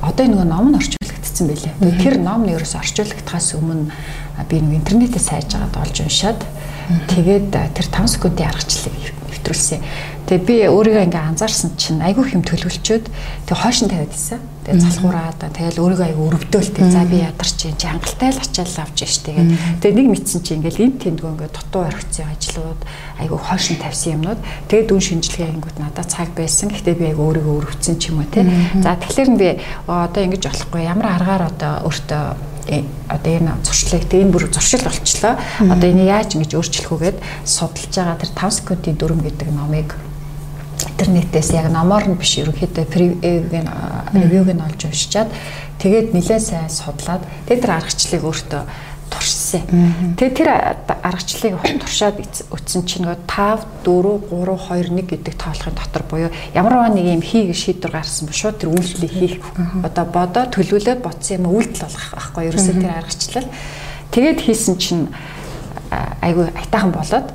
одоо 0.02 0.26
нөгөө 0.28 0.48
ном 0.50 0.74
нь 0.74 0.78
орчуулагдсан 0.82 1.48
байлээ. 1.48 1.74
Тэр 2.02 2.20
ном 2.20 2.44
нь 2.44 2.52
ерөөс 2.58 2.76
орчуулагдахаас 2.76 3.54
өмнө 3.56 3.94
би 4.50 4.60
нэг 4.60 4.82
интернетээ 4.82 5.22
сайж 5.22 5.56
агаад 5.56 5.78
олж 5.80 6.04
уншаад 6.04 6.42
Тэгээд 6.84 7.56
тэр 7.72 7.88
5 7.88 8.12
секундын 8.12 8.50
аргачлалыг 8.52 9.23
нэвтрүүлсэн. 9.44 9.84
Тэгээ 10.24 10.48
би 10.48 10.56
өөрийгөө 10.72 11.04
ингээ 11.12 11.24
анзаарсан 11.36 11.76
чинь 11.76 12.00
айгүй 12.00 12.32
хэм 12.32 12.48
төлөвлөчөөд 12.48 13.06
тэг 13.12 13.58
хойш 13.60 13.84
нь 13.84 13.92
тавиад 13.92 14.16
исэн. 14.16 14.40
Тэгээ 14.64 14.80
залхуураад 14.88 15.40
тэгэл 15.52 15.84
өөрийгөө 15.84 16.08
айгүй 16.08 16.26
өрөвдөөлтэй. 16.32 16.88
За 16.88 17.04
би 17.04 17.20
ядарч 17.20 17.52
чинь 17.60 17.76
жангалтай 17.76 18.32
л 18.32 18.40
ачаал 18.40 18.76
авч 18.88 19.00
ш 19.04 19.20
тэгээд 19.28 19.84
тэгээ 19.84 19.98
нэг 20.00 20.08
мэдсэн 20.16 20.40
чинь 20.48 20.64
ингээл 20.64 20.84
энэ 20.88 21.00
тэндгөө 21.04 21.32
ингээ 21.36 21.52
дутуу 21.52 21.84
орхицсан 21.84 22.32
ажлууд 22.32 22.82
айгүй 23.20 23.40
хойш 23.44 23.66
нь 23.76 23.82
тавьсан 23.84 24.16
юмнууд 24.16 24.40
тэгээд 24.72 24.88
дүн 24.88 25.04
шинжилгээ 25.04 25.52
ангууд 25.52 25.78
надад 25.84 26.08
цаг 26.08 26.32
байсан. 26.32 26.72
Гэхдээ 26.72 26.96
би 26.96 27.06
айгүй 27.12 27.26
өөрийгөө 27.28 27.56
өрөвдсөн 27.60 27.96
ч 28.00 28.16
юм 28.16 28.24
уу 28.24 28.32
те. 28.32 28.48
За 28.80 28.96
тэгэхээр 28.96 29.30
би 29.36 29.50
одоо 29.92 30.22
ингэж 30.24 30.44
болохгүй 30.48 30.88
ямар 30.88 31.20
аргаар 31.20 31.52
одоо 31.52 31.84
өөртөө 31.92 32.53
одоо 33.10 33.32
энэ 33.34 33.52
зуршлыг 33.64 34.08
тэг 34.08 34.24
энэ 34.24 34.34
бүр 34.34 34.48
зуршил 34.52 34.84
болчлоо. 34.84 35.38
Одоо 35.60 35.88
энэ 35.90 36.08
яаж 36.08 36.36
ингэж 36.36 36.52
өөрчлөх 36.56 36.92
үгээд 36.92 37.18
судалж 37.46 37.92
байгаа 37.94 38.18
тэр 38.22 38.32
5 38.36 38.58
секундын 38.60 38.96
дүрм 38.98 39.20
гэдэг 39.24 39.50
номыг 39.52 39.90
интернетээс 40.94 41.50
яг 41.58 41.68
номоор 41.72 42.08
нь 42.08 42.20
биш 42.20 42.38
ерөнхийдөө 42.40 42.86
превьюг 42.88 44.50
нь 44.54 44.64
олж 44.64 44.80
уншичаад 44.86 45.30
тэгээд 45.82 46.14
нэлээд 46.14 46.44
сайн 46.44 46.70
судлаад 46.70 47.24
тэр 47.48 47.72
аргачлалыг 47.72 48.24
өөртөө 48.24 48.64
туршсан. 49.10 49.64
Тэгээ 50.16 50.38
тэр 50.38 50.50
аргачлалыг 51.04 51.60
туршаад 51.84 52.18
үтсэн 52.52 52.84
чинь 52.88 53.04
нөгөө 53.08 53.24
5 53.28 53.84
4 53.84 54.32
3 54.32 54.56
2 54.56 54.94
1 54.94 55.08
гэдэг 55.10 55.34
тоолохын 55.36 55.76
дотор 55.76 56.04
буюу 56.08 56.32
ямар 56.54 56.90
нэг 56.92 57.06
юм 57.12 57.24
хийх 57.24 57.56
шийдвэр 57.56 57.92
гарсан 57.92 58.28
ба 58.28 58.34
шууд 58.34 58.58
тэр 58.60 58.72
үйлдэлийг 58.72 59.14
хийх. 59.14 59.38
Одоо 59.84 60.06
бодоо 60.08 60.46
төлөвлөө 60.48 61.04
бодсон 61.04 61.44
юм 61.44 61.52
үйлдэл 61.52 61.86
болгох 61.88 62.12
байхгүй 62.16 62.44
ерөөсөө 62.50 62.76
тэр 62.80 62.94
аргачлал. 62.98 63.48
Тэгээд 64.14 64.40
хийсэн 64.42 64.76
чинь 64.78 65.04
айгүй 66.22 66.50
айтаахан 66.54 66.92
болоод 66.94 67.28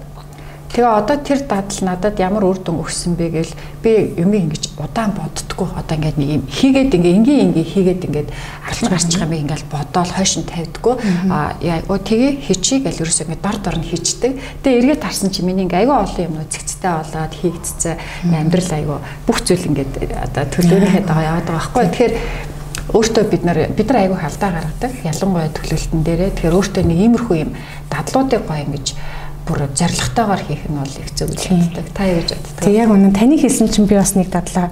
Тэгээ 0.79 0.95
одоо 0.95 1.19
тэр 1.19 1.43
дадал 1.43 1.81
надад 1.83 2.23
ямар 2.23 2.47
үр 2.47 2.63
дүн 2.63 2.87
өгсөн 2.87 3.19
бэ 3.19 3.35
гээл 3.35 3.55
би 3.83 4.15
юм 4.15 4.31
ингэж 4.31 4.79
удаан 4.79 5.11
боддггүй 5.11 5.75
одоо 5.75 5.95
ингээд 5.99 6.19
нэг 6.23 6.31
юм 6.39 6.45
хийгээд 6.47 6.95
ингээ 6.95 7.15
ингийн 7.19 7.51
ингийн 7.51 7.67
хийгээд 7.67 8.07
ингээд 8.07 8.31
алж 8.63 8.81
гарчих 8.87 9.19
юм 9.19 9.35
ингээл 9.35 9.67
бодоол 9.75 10.07
хойш 10.07 10.39
нь 10.39 10.47
тавьдггүй 10.47 10.95
а 11.35 11.59
яа 11.59 11.83
оо 11.91 11.99
тэгээ 11.99 12.47
хийчий 12.47 12.79
гэл 12.79 13.03
ерөөсөө 13.03 13.27
ингээд 13.27 13.43
дор 13.43 13.59
дор 13.59 13.75
нь 13.75 13.91
хийчдэг. 13.91 14.39
Тэгээ 14.63 14.79
эргээд 14.79 15.03
харсан 15.03 15.35
чи 15.35 15.43
миний 15.43 15.67
ингээ 15.67 15.83
айгүй 15.83 15.99
олон 15.99 16.23
юм 16.31 16.47
зэгцтэй 16.47 16.95
болоод 16.95 17.35
хийгдцээ 17.35 17.95
амьдрал 18.39 18.71
айгүй 18.79 18.99
бүх 19.27 19.39
зүйл 19.43 19.67
ингээд 19.75 19.93
одоо 20.15 20.45
төлөөнийхэд 20.47 21.07
байгаа 21.11 21.27
яваад 21.27 21.47
байгаа 21.51 21.75
байхгүй. 21.75 21.87
Тэгэхээр 21.91 22.15
өөртөө 22.95 23.25
бид 23.35 23.43
нар 23.43 23.59
бид 23.75 23.89
нар 23.91 23.99
айгүй 24.07 24.19
халдаа 24.23 24.51
гаргадаг. 24.55 24.93
Ялангуяа 25.03 25.51
төлөвлөлтөн 25.59 26.03
дээрээ 26.07 26.31
тэгэхээр 26.39 26.55
өөртөө 26.55 26.83
нэг 26.87 26.99
иймэрхүү 27.03 27.37
юм 27.43 27.51
дадлуудыг 27.91 28.47
гоё 28.47 28.63
ингэж 28.63 28.87
бүр 29.49 29.65
зоригтойгоор 29.73 30.43
хийх 30.45 30.69
нь 30.69 30.77
бол 30.77 30.93
их 31.01 31.11
зөв 31.17 31.33
үлддэг. 31.33 31.89
Та 31.97 32.05
гэж 32.05 32.37
боддог? 32.37 32.61
Тэг 32.61 32.75
яг 32.77 32.93
үнэн 32.93 33.17
таны 33.17 33.41
хэлсэн 33.41 33.73
чинь 33.73 33.89
би 33.89 33.97
бас 33.97 34.13
нэг 34.13 34.29
дадлаа 34.29 34.69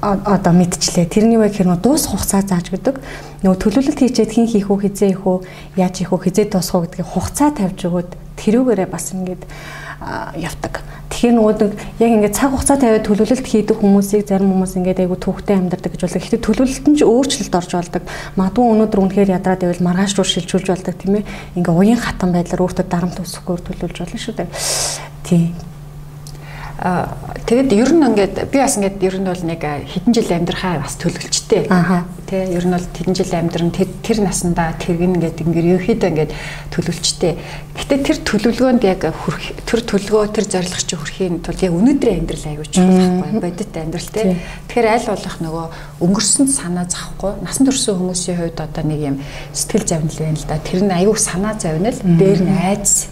одоо 0.00 0.52
мэдчлээ. 0.52 1.08
Тэрний 1.08 1.40
вэ 1.40 1.48
гэхээр 1.48 1.72
нөө 1.72 1.80
дуус 1.80 2.06
хугацаа 2.06 2.44
зааж 2.44 2.70
гэдэг. 2.70 3.00
Нөгөө 3.42 3.58
төлөвлөлт 3.58 3.98
хийчихэд 3.98 4.30
хин 4.30 4.46
хийх 4.46 4.70
үү, 4.70 4.78
хизээ 4.86 5.10
хийх 5.16 5.26
үү, 5.26 5.38
яаж 5.80 5.94
хийх 5.98 6.12
үү, 6.12 6.22
хизээ 6.28 6.46
дуусгах 6.52 6.76
уу 6.76 6.84
гэдгийг 6.86 7.08
хугацаа 7.08 7.50
тавьж 7.50 7.80
өгөөд 7.88 8.10
тэрүүгээрээ 8.38 8.88
бас 8.92 9.10
ингэж 9.10 9.42
явдаг. 10.36 10.82
Тэгэхээр 11.12 11.34
нөгөө 11.36 11.54
нэг 11.60 11.72
яг 12.00 12.10
ингээд 12.16 12.36
цаг 12.36 12.50
хугацаа 12.56 12.78
тавиад 12.80 13.04
төлөвлөлт 13.04 13.46
хийдэг 13.46 13.76
хүмүүсийг 13.78 14.24
зарим 14.24 14.48
хүмүүс 14.56 14.72
ингээд 14.80 15.02
айгу 15.04 15.16
төвхтэй 15.20 15.60
амьдардаг 15.60 15.92
гэж 15.92 16.00
болдог. 16.08 16.22
Гэхдээ 16.24 16.40
төлөвлөлт 16.40 16.86
нь 16.88 16.96
ч 16.96 17.00
өөрчлөлт 17.04 17.52
орж 17.52 17.70
болдог. 17.76 18.02
Магадгүй 18.40 18.64
өнөөдөр 18.72 19.02
үнэхээр 19.04 19.34
ядраад 19.36 19.60
байвал 19.60 19.86
маргааш 19.92 20.12
руу 20.16 20.26
шилжүүлж 20.26 20.68
болдог 20.72 20.96
тийм 20.96 21.20
ээ. 21.20 21.28
Ингээ 21.60 21.74
уян 21.76 22.00
хатан 22.00 22.32
байдлаар 22.32 22.64
өөртөө 22.64 22.86
дарамт 22.88 23.20
үүсэхгүй 23.20 23.60
төлөвлөж 23.60 23.98
болно 24.00 24.18
шүү 24.18 24.34
дээ. 24.40 24.48
Тийм. 25.28 25.71
Тэгэд 26.82 27.70
ер 27.78 27.94
нь 27.94 28.02
ингээд 28.02 28.50
би 28.50 28.58
бас 28.58 28.74
ингээд 28.74 28.98
ер 29.06 29.16
нь 29.22 29.30
бол 29.30 29.44
нэг 29.46 29.62
хэдэн 29.62 30.14
жил 30.18 30.34
амьдрахаа 30.34 30.82
бас 30.82 30.98
төлөвлөлттэй. 30.98 31.70
Аа. 31.70 32.10
Тэ 32.26 32.50
ер 32.58 32.66
нь 32.66 32.74
бол 32.74 32.82
хэдэн 32.82 33.14
жил 33.14 33.30
амьдран 33.38 33.70
тэр 33.70 34.18
наснда 34.18 34.74
тэргэн 34.82 35.14
ингээд 35.14 35.46
ингээд 35.46 35.78
ерөөхдөө 35.78 36.10
ингээд 36.10 36.32
төлөвлөлттэй. 36.74 37.38
Гэтэ 37.78 37.94
тэр 38.02 38.18
төлөвлөгөөнд 38.26 38.82
яг 38.82 39.14
тэр 39.62 39.80
төлөвлөгөө 39.86 40.34
тэр 40.34 40.46
зорилго 40.50 40.82
чи 40.82 40.98
хүрхийн 40.98 41.38
тулд 41.46 41.62
яг 41.62 41.70
өнөөдрийн 41.70 42.18
амьдрал 42.26 42.46
аягүй 42.50 42.66
чухал 42.66 42.98
байхгүй 43.30 43.42
бодит 43.46 43.74
амьдрал 43.78 44.10
тэ. 44.10 44.34
Тэгэхээр 44.66 44.90
аль 44.90 45.06
болох 45.06 45.36
нөгөө 45.38 45.66
өнгөрсөнд 46.02 46.50
санаа 46.50 46.90
зовхгүй 46.90 47.46
насан 47.46 47.70
туршсан 47.70 47.94
хүмүүсийн 47.94 48.38
хувьд 48.42 48.58
одоо 48.58 48.82
нэг 48.82 49.00
юм 49.06 49.16
сэтгэл 49.54 49.86
завнал 49.86 50.18
байна 50.18 50.34
л 50.34 50.50
да. 50.50 50.58
Тэр 50.58 50.82
нь 50.82 50.90
аягүй 50.90 51.14
санаа 51.14 51.54
завнал 51.54 51.94
дээр 52.02 52.42
нь 52.42 52.58
айдас 52.58 53.06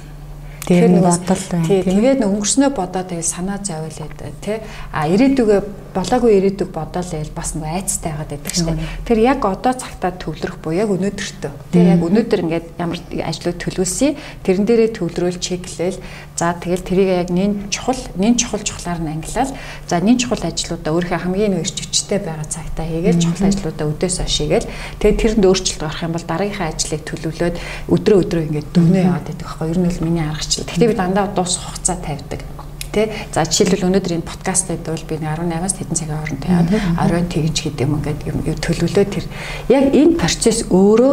Тэгэхээр 0.66 0.92
нэг 0.92 1.04
бодол 1.04 1.44
байна. 1.50 1.66
Тэгээд 1.66 2.20
өнгөрснөө 2.26 2.70
бодоод 2.76 3.08
тэгээд 3.10 3.28
санаа 3.28 3.58
зовлоод 3.64 4.12
тий. 4.44 4.58
А 4.92 5.08
ирээдүгөө 5.08 5.60
болоогүй 5.94 6.32
ирээдүг 6.38 6.70
бодоол 6.70 7.10
ял 7.16 7.32
бас 7.34 7.54
нэг 7.58 7.66
айцтай 7.66 8.12
байгаад 8.14 8.30
байдаг 8.30 8.54
шүү 8.54 8.66
дээ. 8.70 8.88
Тэр 9.08 9.18
яг 9.24 9.40
одоо 9.42 9.74
цагтаа 9.74 10.12
төвлөрөх 10.14 10.62
буюу 10.62 10.78
яг 10.78 10.90
өнөөдөртөө. 10.94 11.52
Тий 11.74 11.82
яг 11.82 12.00
өнөөдөр 12.06 12.40
ингээд 12.46 12.66
ямар 12.78 12.98
ажлыг 13.26 13.58
төлөвлөсөй 13.58 14.14
тэрэн 14.46 14.64
дээрээ 14.70 14.90
төвлөрөөл 14.94 15.42
чеклээл 15.42 15.98
за 16.40 16.54
тэгэл 16.56 16.86
тэрийг 16.86 17.10
яг 17.26 17.30
нэн 17.34 17.68
чухал 17.68 18.00
нэн 18.16 18.38
чухал 18.38 18.62
чухлаар 18.64 19.02
нь 19.02 19.12
ангилал 19.12 19.52
за 19.84 20.00
нэн 20.00 20.16
чухал 20.16 20.40
ажлуудаа 20.40 20.94
өөрийнхөө 20.94 21.20
хамгийн 21.20 21.52
нэг 21.52 21.68
эрчвчтэй 21.68 22.16
байгаа 22.22 22.48
цагтаа 22.48 22.86
хийгээл 22.88 23.20
чухал 23.20 23.50
ажлуудаа 23.50 23.86
өдөөс 23.92 24.16
хойш 24.24 24.36
хийгээл 24.40 24.70
тэгээд 25.04 25.20
тэрэнд 25.20 25.44
өөрчлөлт 25.44 25.82
гарах 25.84 26.00
юм 26.00 26.14
бол 26.16 26.24
дараагийнхаа 26.24 26.72
ажлыг 26.72 27.02
төлөвлөөд 27.04 27.56
өдрөө 27.92 28.18
өдрөө 28.24 28.42
ингээд 28.48 28.68
дөгнөө 28.72 29.02
яваад 29.04 29.26
байдаг 29.28 29.44
байхгүй 29.44 29.66
юу? 29.68 29.74
Ер 29.74 29.78
нь 29.84 29.88
бол 29.90 30.04
миний 30.08 30.24
аргачлал. 30.50 30.66
Гэхдээ 30.66 30.88
би 30.90 30.94
дандаа 30.94 31.26
дуусах 31.30 31.62
хугацаа 31.62 31.96
тавьдаг 31.96 32.42
Тэ 32.90 33.06
за 33.30 33.46
жишээлбэл 33.46 33.86
өнөөдөр 33.86 34.18
энэ 34.18 34.26
подкастад 34.26 34.82
бол 34.82 35.06
би 35.06 35.14
18-аас 35.22 35.78
хэдэн 35.78 35.94
цагийн 35.94 36.18
хооронд 36.18 36.42
яваад 36.42 36.70
оройн 36.98 37.28
тэгж 37.30 37.56
гэдэг 37.70 37.86
юм 37.86 38.02
ингээд 38.02 38.20
юм 38.26 38.58
төлөвлөө 38.58 39.06
тэр 39.06 39.24
яг 39.70 39.94
энэ 39.94 40.18
процесс 40.18 40.66
өөрөө 40.66 41.12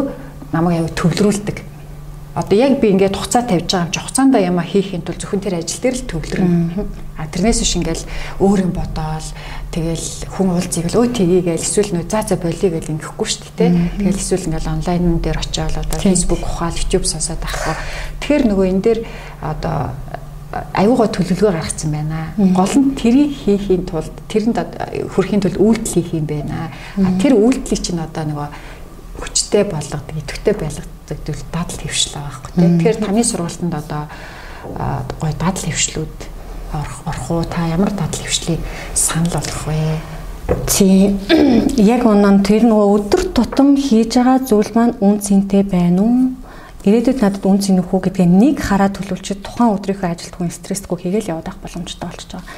намайг 0.50 0.90
аяг 0.90 0.98
төвлөрүүлдэг. 0.98 1.67
Одоо 2.38 2.54
яг 2.54 2.78
би 2.78 2.94
ингээд 2.94 3.18
хуцаа 3.18 3.42
тавьж 3.42 3.66
байгаа 3.66 3.90
юм 3.90 3.90
чи 3.90 3.98
хуцаанда 3.98 4.38
яма 4.38 4.62
хийхин 4.62 5.02
тул 5.02 5.18
зөвхөн 5.18 5.42
тэр 5.42 5.58
ажил 5.58 5.82
дээр 5.82 5.96
л 5.98 6.06
төвлөрнө. 6.06 6.86
А 7.18 7.26
тэрнээс 7.26 7.58
биш 7.66 7.74
ингээл 7.82 8.04
өөр 8.38 8.58
юм 8.62 8.72
бодоол 8.78 9.28
тэгэл 9.74 10.06
хүн 10.38 10.48
уулзыг 10.54 10.86
л 10.86 11.02
өө 11.02 11.18
тгийгээл 11.18 11.58
эсвэл 11.58 11.98
нөө 11.98 12.06
за 12.06 12.22
за 12.22 12.38
болиё 12.38 12.70
гэл 12.70 12.94
ингэхгүй 12.94 13.26
шүү 13.26 13.50
дээ. 13.58 13.70
Тэгэл 14.06 14.22
эсвэл 14.22 14.46
ингээл 14.54 14.70
онлайн 14.70 15.18
дээр 15.18 15.38
очиод 15.42 15.74
одоо 15.82 15.98
Facebook 15.98 16.46
ухаал 16.46 16.78
YouTube 16.78 17.10
сонсоод 17.10 17.42
авахгүй. 17.42 17.74
Тэгэхээр 18.22 18.44
нөгөө 18.54 18.66
энэ 18.70 18.82
дээр 18.86 19.00
одоо 19.42 19.90
аюугаа 20.72 21.12
төлөвлөгөө 21.12 21.52
гаргацсан 21.52 21.90
байна. 21.92 22.32
Гол 22.38 22.74
нь 22.80 22.96
тэрийг 22.96 23.34
хийхийн 23.34 23.84
тулд 23.84 24.14
тэрэнд 24.32 24.56
хүрхийн 25.12 25.42
тулд 25.44 25.60
үйлдэл 25.60 25.92
хийх 25.92 26.16
юм 26.16 26.24
байна. 26.24 26.72
Тэр 27.20 27.36
үйлдэлийг 27.36 27.82
чинь 27.84 28.00
одоо 28.00 28.24
нөгөө 28.24 28.48
хүчтэй 29.18 29.64
болгодог, 29.66 30.14
идэвхтэй 30.14 30.54
байлгадаг 30.54 31.18
дадал 31.52 31.78
хөвшил 31.82 32.14
байгаа 32.14 32.30
байхгүй 32.30 32.52
тийм. 32.54 32.78
Тэгэхээр 32.78 32.98
таны 33.02 33.22
сургалтанд 33.24 33.74
одоо 33.74 34.02
гой 35.20 35.32
дадал 35.34 35.66
хөвшлүүд 35.66 36.16
орох 36.72 37.30
уу? 37.30 37.44
Та 37.44 37.66
ямар 37.68 37.90
дадал 37.90 38.22
хөвшлийг 38.22 38.60
санал 38.94 39.34
болгох 39.34 39.66
вэ? 39.66 39.98
Тийм. 40.66 41.18
Яг 41.76 42.06
онон 42.06 42.40
тэр 42.46 42.64
нөгөө 42.64 42.88
өдөр 42.96 43.22
тутам 43.36 43.76
хийж 43.76 44.16
байгаа 44.16 44.38
зүйл 44.40 44.72
маань 44.72 44.96
үн 45.00 45.20
цэнтэй 45.20 45.62
байна 45.66 46.02
уу? 46.02 46.32
Ирээдүйд 46.88 47.20
надад 47.20 47.44
үн 47.44 47.58
цэн 47.60 47.82
нөхөө 47.82 48.08
гэдгээ 48.08 48.28
нэг 48.28 48.56
хараа 48.64 48.88
төлөвлөж 48.88 49.44
тухайн 49.44 49.76
өдрийнхөө 49.76 50.08
ажилд 50.08 50.34
хүн 50.38 50.48
стрессгүй 50.48 50.96
хийгээл 51.04 51.36
явах 51.36 51.60
боломжтой 51.60 52.08
болчихж 52.08 52.32
байгаа. 52.32 52.48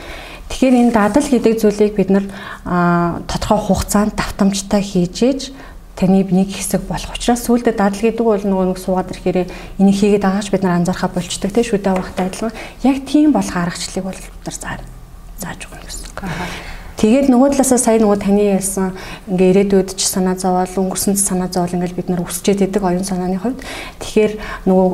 Тэгэхээр 0.51 0.79
энэ 0.83 0.95
дадал 0.95 1.27
гэдэг 1.27 1.55
зүйлийг 1.59 1.95
бид 1.99 2.11
нар 2.15 2.27
тодорхой 3.27 3.59
хугацаанд 3.59 4.15
давтамжтай 4.15 4.83
хийж 4.83 5.17
ээж 5.23 5.41
таны 6.01 6.25
нэг 6.25 6.49
хэсэг 6.49 6.89
болох. 6.89 7.13
Учраас 7.13 7.45
сүүлдээ 7.45 7.77
дадал 7.77 8.01
гэдэг 8.01 8.25
бол 8.25 8.41
нөгөө 8.41 8.67
нэг 8.73 8.79
суугаад 8.81 9.13
ирэхээр 9.13 9.53
энийг 9.77 9.97
хийгээд 10.01 10.25
байгаач 10.25 10.49
бид 10.49 10.65
нар 10.65 10.81
анзаархаа 10.81 11.13
болчдөг 11.13 11.53
те 11.53 11.61
шүдэ 11.61 11.93
авахтай 11.93 12.33
адилхан. 12.33 12.57
Яг 12.81 13.05
тийм 13.05 13.37
болох 13.37 13.53
аргачлалыг 13.53 14.05
бол 14.09 14.17
бид 14.17 14.45
нар 14.49 14.57
заар 14.57 14.81
зааж 15.37 15.61
өгнө 15.69 15.85
гэсэн. 15.85 16.09
Тэгээд 17.01 17.33
нөгөө 17.33 17.57
талаасаа 17.57 17.81
сая 17.81 17.97
нөгөө 17.97 18.19
таны 18.21 18.45
ярьсан 18.45 18.93
ингээ 19.25 19.73
ирээдүйд 19.73 19.97
ч 19.97 20.05
санаа 20.05 20.37
зовоол 20.37 20.69
өнгөрсөнд 20.85 21.17
санаа 21.17 21.49
зовоол 21.49 21.81
ингээл 21.81 21.97
бид 21.97 22.09
нар 22.13 22.21
өсчээд 22.29 22.61
идэг 22.61 22.85
оюун 22.85 23.09
санааны 23.09 23.41
хувьд. 23.41 23.65
Тэгэхээр 24.05 24.33
нөгөө 24.69 24.89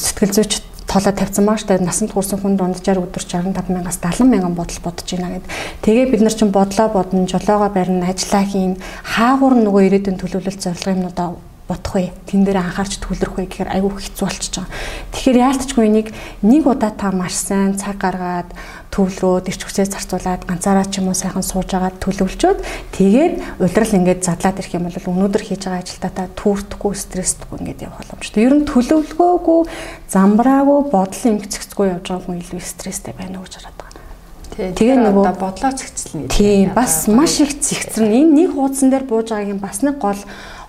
сэтгэл 0.00 0.32
зүйч 0.32 0.52
тоолоо 0.90 1.14
тавьсан 1.14 1.46
маа 1.46 1.54
штэ 1.54 1.78
насанд 1.78 2.10
хүрсэн 2.10 2.42
хүн 2.42 2.58
дунджаар 2.58 2.98
өдөр 2.98 3.22
65 3.22 3.70
мянгаас 3.70 4.02
70 4.02 4.26
мянган 4.26 4.58
бодол 4.58 4.80
бодож 4.82 5.06
байна 5.06 5.38
гэд. 5.38 5.46
Тэгээ 5.86 6.06
бид 6.10 6.22
нар 6.26 6.34
чинь 6.34 6.50
бодлоо 6.50 6.88
бодно, 6.90 7.30
жолоогоо 7.30 7.70
барина, 7.70 8.10
ажиллаа 8.10 8.42
хийн. 8.42 8.74
Хаагур 9.06 9.54
нөгөө 9.54 9.86
ирээдүйн 9.86 10.18
төлөвлөлт 10.18 10.58
зорилго 10.58 10.90
юмнуудаа 10.90 11.49
бодох 11.70 11.94
вэ? 11.94 12.10
Тэн 12.26 12.42
дээр 12.42 12.58
анхаарч 12.58 12.98
төвлөрөх 12.98 13.38
вэ 13.38 13.46
гэхээр 13.46 13.70
айгүй 13.70 14.02
хэцүү 14.02 14.26
болчихж 14.26 14.54
байгаа. 14.58 14.74
Тэгэхээр 15.14 15.38
яалтчгүй 15.46 15.84
энийг 15.86 16.08
нэг 16.42 16.62
удаа 16.66 16.90
та 16.90 17.14
маш 17.14 17.38
сайн 17.38 17.78
цаг 17.78 18.02
гаргаад 18.02 18.50
төвлөрөөд 18.90 19.46
ирч 19.46 19.62
хүчээ 19.62 19.86
зарцуулаад 19.86 20.42
ганцаараа 20.50 20.86
ч 20.90 20.98
юм 20.98 21.08
уу 21.08 21.16
сайхан 21.16 21.46
сууж 21.46 21.70
агаад 21.70 22.02
төлөвлөчөөд 22.02 22.58
тэгээд 22.90 23.62
улирал 23.62 23.96
ингээд 24.02 24.26
задлаад 24.26 24.58
ирэх 24.58 24.74
юм 24.74 24.90
бол 24.90 25.10
өнөөдөр 25.14 25.42
хийж 25.46 25.62
байгаа 25.70 25.82
ажилдаа 25.86 26.10
та 26.10 26.24
түүртэхгүй 26.34 26.94
стресстгүй 26.98 27.56
ингээд 27.62 27.86
явах 27.86 28.02
боломжтой. 28.02 28.42
Ер 28.42 28.54
нь 28.58 28.66
төлөвлөгөөгүй, 28.66 29.60
замбраагүй, 30.10 30.80
бодол 30.90 31.22
имгцэгцгүй 31.30 31.86
явж 31.94 32.06
байгаа 32.10 32.26
хүн 32.26 32.42
илүү 32.42 32.60
стресстэй 32.66 33.14
байна 33.14 33.38
гэж 33.38 33.54
хараад 33.62 33.78
байгаа. 33.78 33.90
Тэгээ 34.60 34.98
нөгөө 34.98 35.24
бодлоо 35.38 35.72
цэгцэлнэ 35.72 36.26
гэдэг. 36.26 36.34
Тийм 36.34 36.74
бас 36.74 37.06
маш 37.06 37.38
их 37.40 37.54
цэгцэрнэ. 37.62 38.12
Энэ 38.26 38.34
нэг 38.34 38.50
хуудсан 38.58 38.90
дээр 38.90 39.06
бууж 39.06 39.30
байгаагийн 39.30 39.62
бас 39.62 39.80
нэг 39.86 39.96
гол 40.02 40.18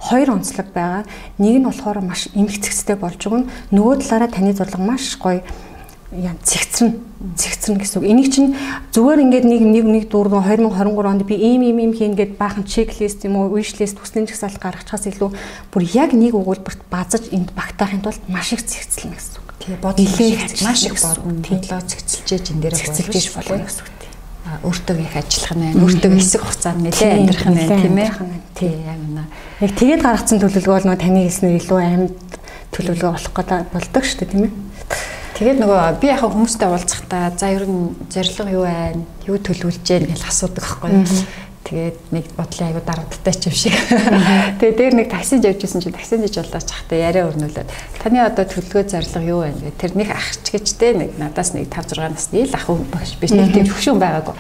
хоёр 0.01 0.41
онцлог 0.41 0.73
байгаа. 0.73 1.05
Нэг 1.37 1.61
нь 1.61 1.67
болохоор 1.69 2.01
маш 2.01 2.27
эмх 2.33 2.57
цэгцтэй 2.57 2.97
болж 2.97 3.21
өгнө. 3.21 3.45
Нөгөө 3.69 4.01
талаараа 4.01 4.29
таны 4.33 4.51
зурлага 4.57 4.81
маш 4.81 5.13
гоё 5.21 5.45
яа 6.11 6.35
цэгцэрнэ 6.43 6.97
цэгцэрнэ 7.37 7.79
гэсэн 7.79 8.01
үг. 8.01 8.09
Энийг 8.09 8.33
чинь 8.33 8.57
зүгээр 8.91 9.23
ингээд 9.29 9.45
нэг 9.45 9.61
нэг 9.61 9.85
нэг 9.85 10.03
дургу 10.11 10.43
2023 10.43 11.07
онд 11.07 11.23
би 11.23 11.39
ийм 11.39 11.61
ийм 11.63 11.79
ийм 11.79 11.93
хийн 11.95 12.17
гэд 12.19 12.35
баахан 12.35 12.67
чеклист 12.67 13.23
юм 13.23 13.39
уу 13.39 13.55
list 13.55 13.95
хүсний 13.95 14.27
жагсаалт 14.27 14.59
гаргачихаас 14.59 15.07
илүү 15.07 15.29
бүр 15.71 15.83
яг 15.95 16.11
нэг 16.11 16.35
өгүүлбэрт 16.35 16.83
базаж 16.91 17.31
энд 17.31 17.55
багтаахын 17.55 18.03
тулд 18.03 18.19
маш 18.27 18.51
их 18.51 18.65
цэгцэлнэ 18.65 19.15
гэсэн 19.15 19.39
үг. 19.39 19.49
Тэгээ 19.63 19.79
бодлоо 19.79 20.67
маш 20.67 20.81
их 20.83 20.99
бодно. 20.99 21.31
Бодлоо 21.47 21.79
цэгцэлжээж 21.79 22.45
энэ 22.51 22.61
дээр 22.67 22.75
цэгцэлжээж 22.75 23.27
болно 23.31 23.63
гэсэн 23.69 23.85
үг 23.87 24.00
өөртөө 24.63 24.97
их 24.99 25.15
ажиллах 25.15 25.53
нь 25.55 25.63
байна. 25.65 25.81
Өөртөө 25.81 26.11
хэсэг 26.15 26.41
хугацаанд 26.43 26.81
нэлээд 26.83 27.15
амьдрах 27.15 27.47
нь 27.47 27.57
байна 27.57 27.81
тийм 27.81 27.97
ээ. 27.97 28.11
Тий 28.55 28.73
яг 28.83 28.99
үнэ. 28.99 29.23
Яг 29.63 29.71
тэгээд 29.79 30.01
гаргацсан 30.03 30.39
төлөвлөгөө 30.41 30.75
бол 30.75 30.87
нөгөө 30.91 31.01
таны 31.01 31.19
хэлснээр 31.25 31.59
илүү 31.61 31.79
амьд 31.81 32.17
төлөвлөгөө 32.75 33.11
болох 33.11 33.33
гэдэг 33.35 33.59
болдог 33.71 34.03
шүү 34.03 34.19
дээ 34.19 34.31
тийм 34.31 34.43
ээ. 34.47 34.53
Тэгээд 35.41 35.57
нөгөө 35.57 35.81
би 35.97 36.05
яхаа 36.11 36.29
хүмүүстэй 36.29 36.69
уулзахдаа 36.69 37.33
за 37.33 37.47
ер 37.49 37.65
нь 37.65 37.97
зориг 38.13 38.37
юу 38.45 38.61
байна? 38.61 39.01
Юу 39.25 39.37
төлөвлөж 39.41 39.81
гэн 39.81 40.05
гэж 40.13 40.21
асуудаг 40.29 40.61
байхгүй. 40.61 41.01
Тэгээд 41.61 41.97
нэг 42.11 42.25
бодлын 42.35 42.67
аягүй 42.73 42.83
дарамттай 42.83 43.35
ч 43.37 43.43
юм 43.47 43.55
шиг. 43.55 43.75
Тэгээд 44.59 44.77
дээр 44.81 44.95
нэг 44.97 45.07
таксиж 45.13 45.45
явжсэн 45.45 45.81
чинь 45.85 45.93
таксиж 45.93 46.33
болооч 46.33 46.67
хахта 46.67 46.97
яриа 46.97 47.29
өрнүүлээд 47.29 47.69
таны 48.01 48.19
одоо 48.25 48.45
төлөвлөгөө 48.49 48.89
зорилго 48.89 49.21
юу 49.21 49.39
байна 49.45 49.61
гэх 49.61 49.77
тэр 49.77 49.93
нэг 49.93 50.09
ахч 50.09 50.43
гэжтэй 50.51 50.91
нэг 50.97 51.09
надаас 51.21 51.53
нэг 51.53 51.69
5 51.69 51.95
6 51.95 52.11
насны 52.11 52.43
ил 52.43 52.55
ах 52.57 52.65
багш 52.65 53.13
биш 53.21 53.31
нэг 53.31 53.53
тийм 53.53 53.69
хөвшөн 53.69 54.01
байгаагүй. 54.01 54.35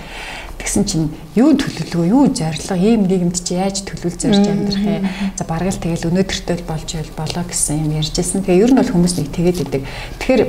Тэгсэн 0.61 0.85
чинь 0.85 1.07
юу 1.33 1.57
төлөвлөгөө 1.57 2.05
юу 2.09 2.25
зорилго 2.29 2.77
ийм 2.77 3.09
нийгэмд 3.09 3.37
чи 3.41 3.57
яаж 3.57 3.81
төлөвлөж 3.81 4.21
зорж 4.21 4.45
амьдрах 4.45 4.85
юм. 4.85 5.09
За 5.33 5.43
бараг 5.49 5.73
л 5.73 5.81
тэгэл 5.81 6.09
өнөөдөртөө 6.13 6.57
болж 6.69 6.89
болоо 7.17 7.43
гэсэн 7.49 7.81
юм 7.81 7.97
ярьжсэн. 7.97 8.45
Тэгээ 8.45 8.61
ер 8.61 8.71
нь 8.73 8.77
бол 8.77 8.93
хүмүүс 8.93 9.13
нэг 9.17 9.33
тэгээд 9.33 9.57
идэг. 9.65 9.81
Тэгэхээр 10.21 10.41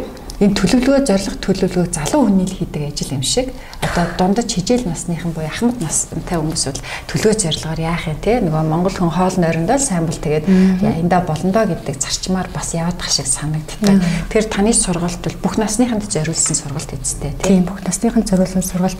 энэ 0.42 0.58
төлөвлөгөө 0.58 1.06
зориг 1.06 1.36
төлөвлөгөө 1.38 1.86
залуу 1.94 2.26
хүний 2.26 2.46
л 2.50 2.56
хийдэг 2.58 2.82
ажил 2.90 3.14
юм 3.14 3.22
шиг 3.22 3.54
одоо 3.78 4.10
дундаж 4.18 4.50
хижээл 4.50 4.90
насныхан 4.90 5.30
буюу 5.30 5.46
ахмад 5.46 5.78
настай 5.78 6.34
хүмүүс 6.34 6.64
бол 6.66 6.82
төлөвлөгөө 7.06 7.42
зорилгоор 7.46 7.78
яах 7.78 8.10
юм 8.10 8.18
те 8.18 8.42
нөгөө 8.42 8.62
монгол 8.66 8.96
хүн 8.98 9.14
хоол 9.14 9.36
нойрондоо 9.38 9.78
сайн 9.78 10.10
бол 10.10 10.18
тэгээд 10.18 10.46
яндаа 10.82 11.22
болондоо 11.22 11.64
гэдэг 11.70 11.94
зарчмаар 11.94 12.50
бас 12.50 12.74
яваадах 12.74 13.06
шиг 13.06 13.30
санагддаг. 13.30 14.02
Тэгэхээр 14.34 14.50
таны 14.50 14.74
сургалт 14.74 15.22
бол 15.22 15.38
бүх 15.46 15.54
насныханд 15.62 16.10
зориулсан 16.10 16.58
сургалт 16.58 16.90
эцтэй 16.90 17.38
тийм 17.38 17.62
бүх 17.62 17.78
насныханд 17.86 18.26
зориулсан 18.26 18.66
сургалт 18.66 18.98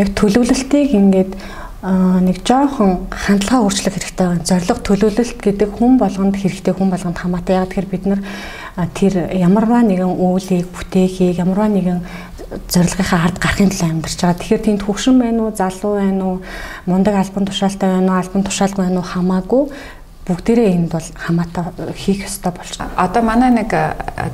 яг 0.00 0.08
төлөвлөлтийг 0.16 0.96
ингээд 0.96 1.36
нэг 1.80 2.44
жоохон 2.44 3.08
хандлага 3.08 3.64
өөрчлөх 3.64 3.96
хэрэгтэй 3.96 4.26
байна. 4.28 4.44
Зорилго 4.44 4.84
төлөвлөлт 4.84 5.40
гэдэг 5.40 5.70
хүн 5.80 5.96
болгонд 5.96 6.36
хэрэгтэй 6.36 6.76
хүн 6.76 6.92
болгонд 6.92 7.16
хамаатай. 7.16 7.56
Яг 7.56 7.72
тэгэхээр 7.72 7.88
бид 7.88 8.04
нар 8.04 8.20
тэр 8.94 9.32
ямарваа 9.34 9.82
нэгэн 9.82 10.10
үүлийг 10.10 10.66
бүтээхийг 10.70 11.38
ямарваа 11.38 11.68
нэгэн 11.68 12.00
зорилгынхаа 12.70 13.30
ард 13.30 13.38
гарахын 13.38 13.70
тулд 13.70 13.86
амьдарч 13.86 14.18
байгаа. 14.20 14.40
Тэгэхээр 14.42 14.64
тэнд 14.66 14.82
хөвшин 14.82 15.16
байна 15.22 15.46
уу, 15.46 15.54
залуу 15.54 15.94
байна 16.02 16.24
уу, 16.26 16.36
мундаг 16.86 17.14
альбан 17.14 17.46
тушаалтай 17.46 17.88
байна 17.88 18.12
уу, 18.12 18.18
альбан 18.18 18.42
тушаалгүй 18.42 18.84
байна 18.86 19.00
уу 19.00 19.06
хамаагүй 19.06 19.62
бүгдээрээ 20.26 20.74
энд 20.74 20.90
бол 20.92 21.08
хамаатай 21.14 21.64
хийх 21.96 22.26
ёстой 22.26 22.52
болж 22.54 22.74
байгаа. 22.78 22.98
Одоо 22.98 23.22
манай 23.22 23.50
нэг 23.50 23.70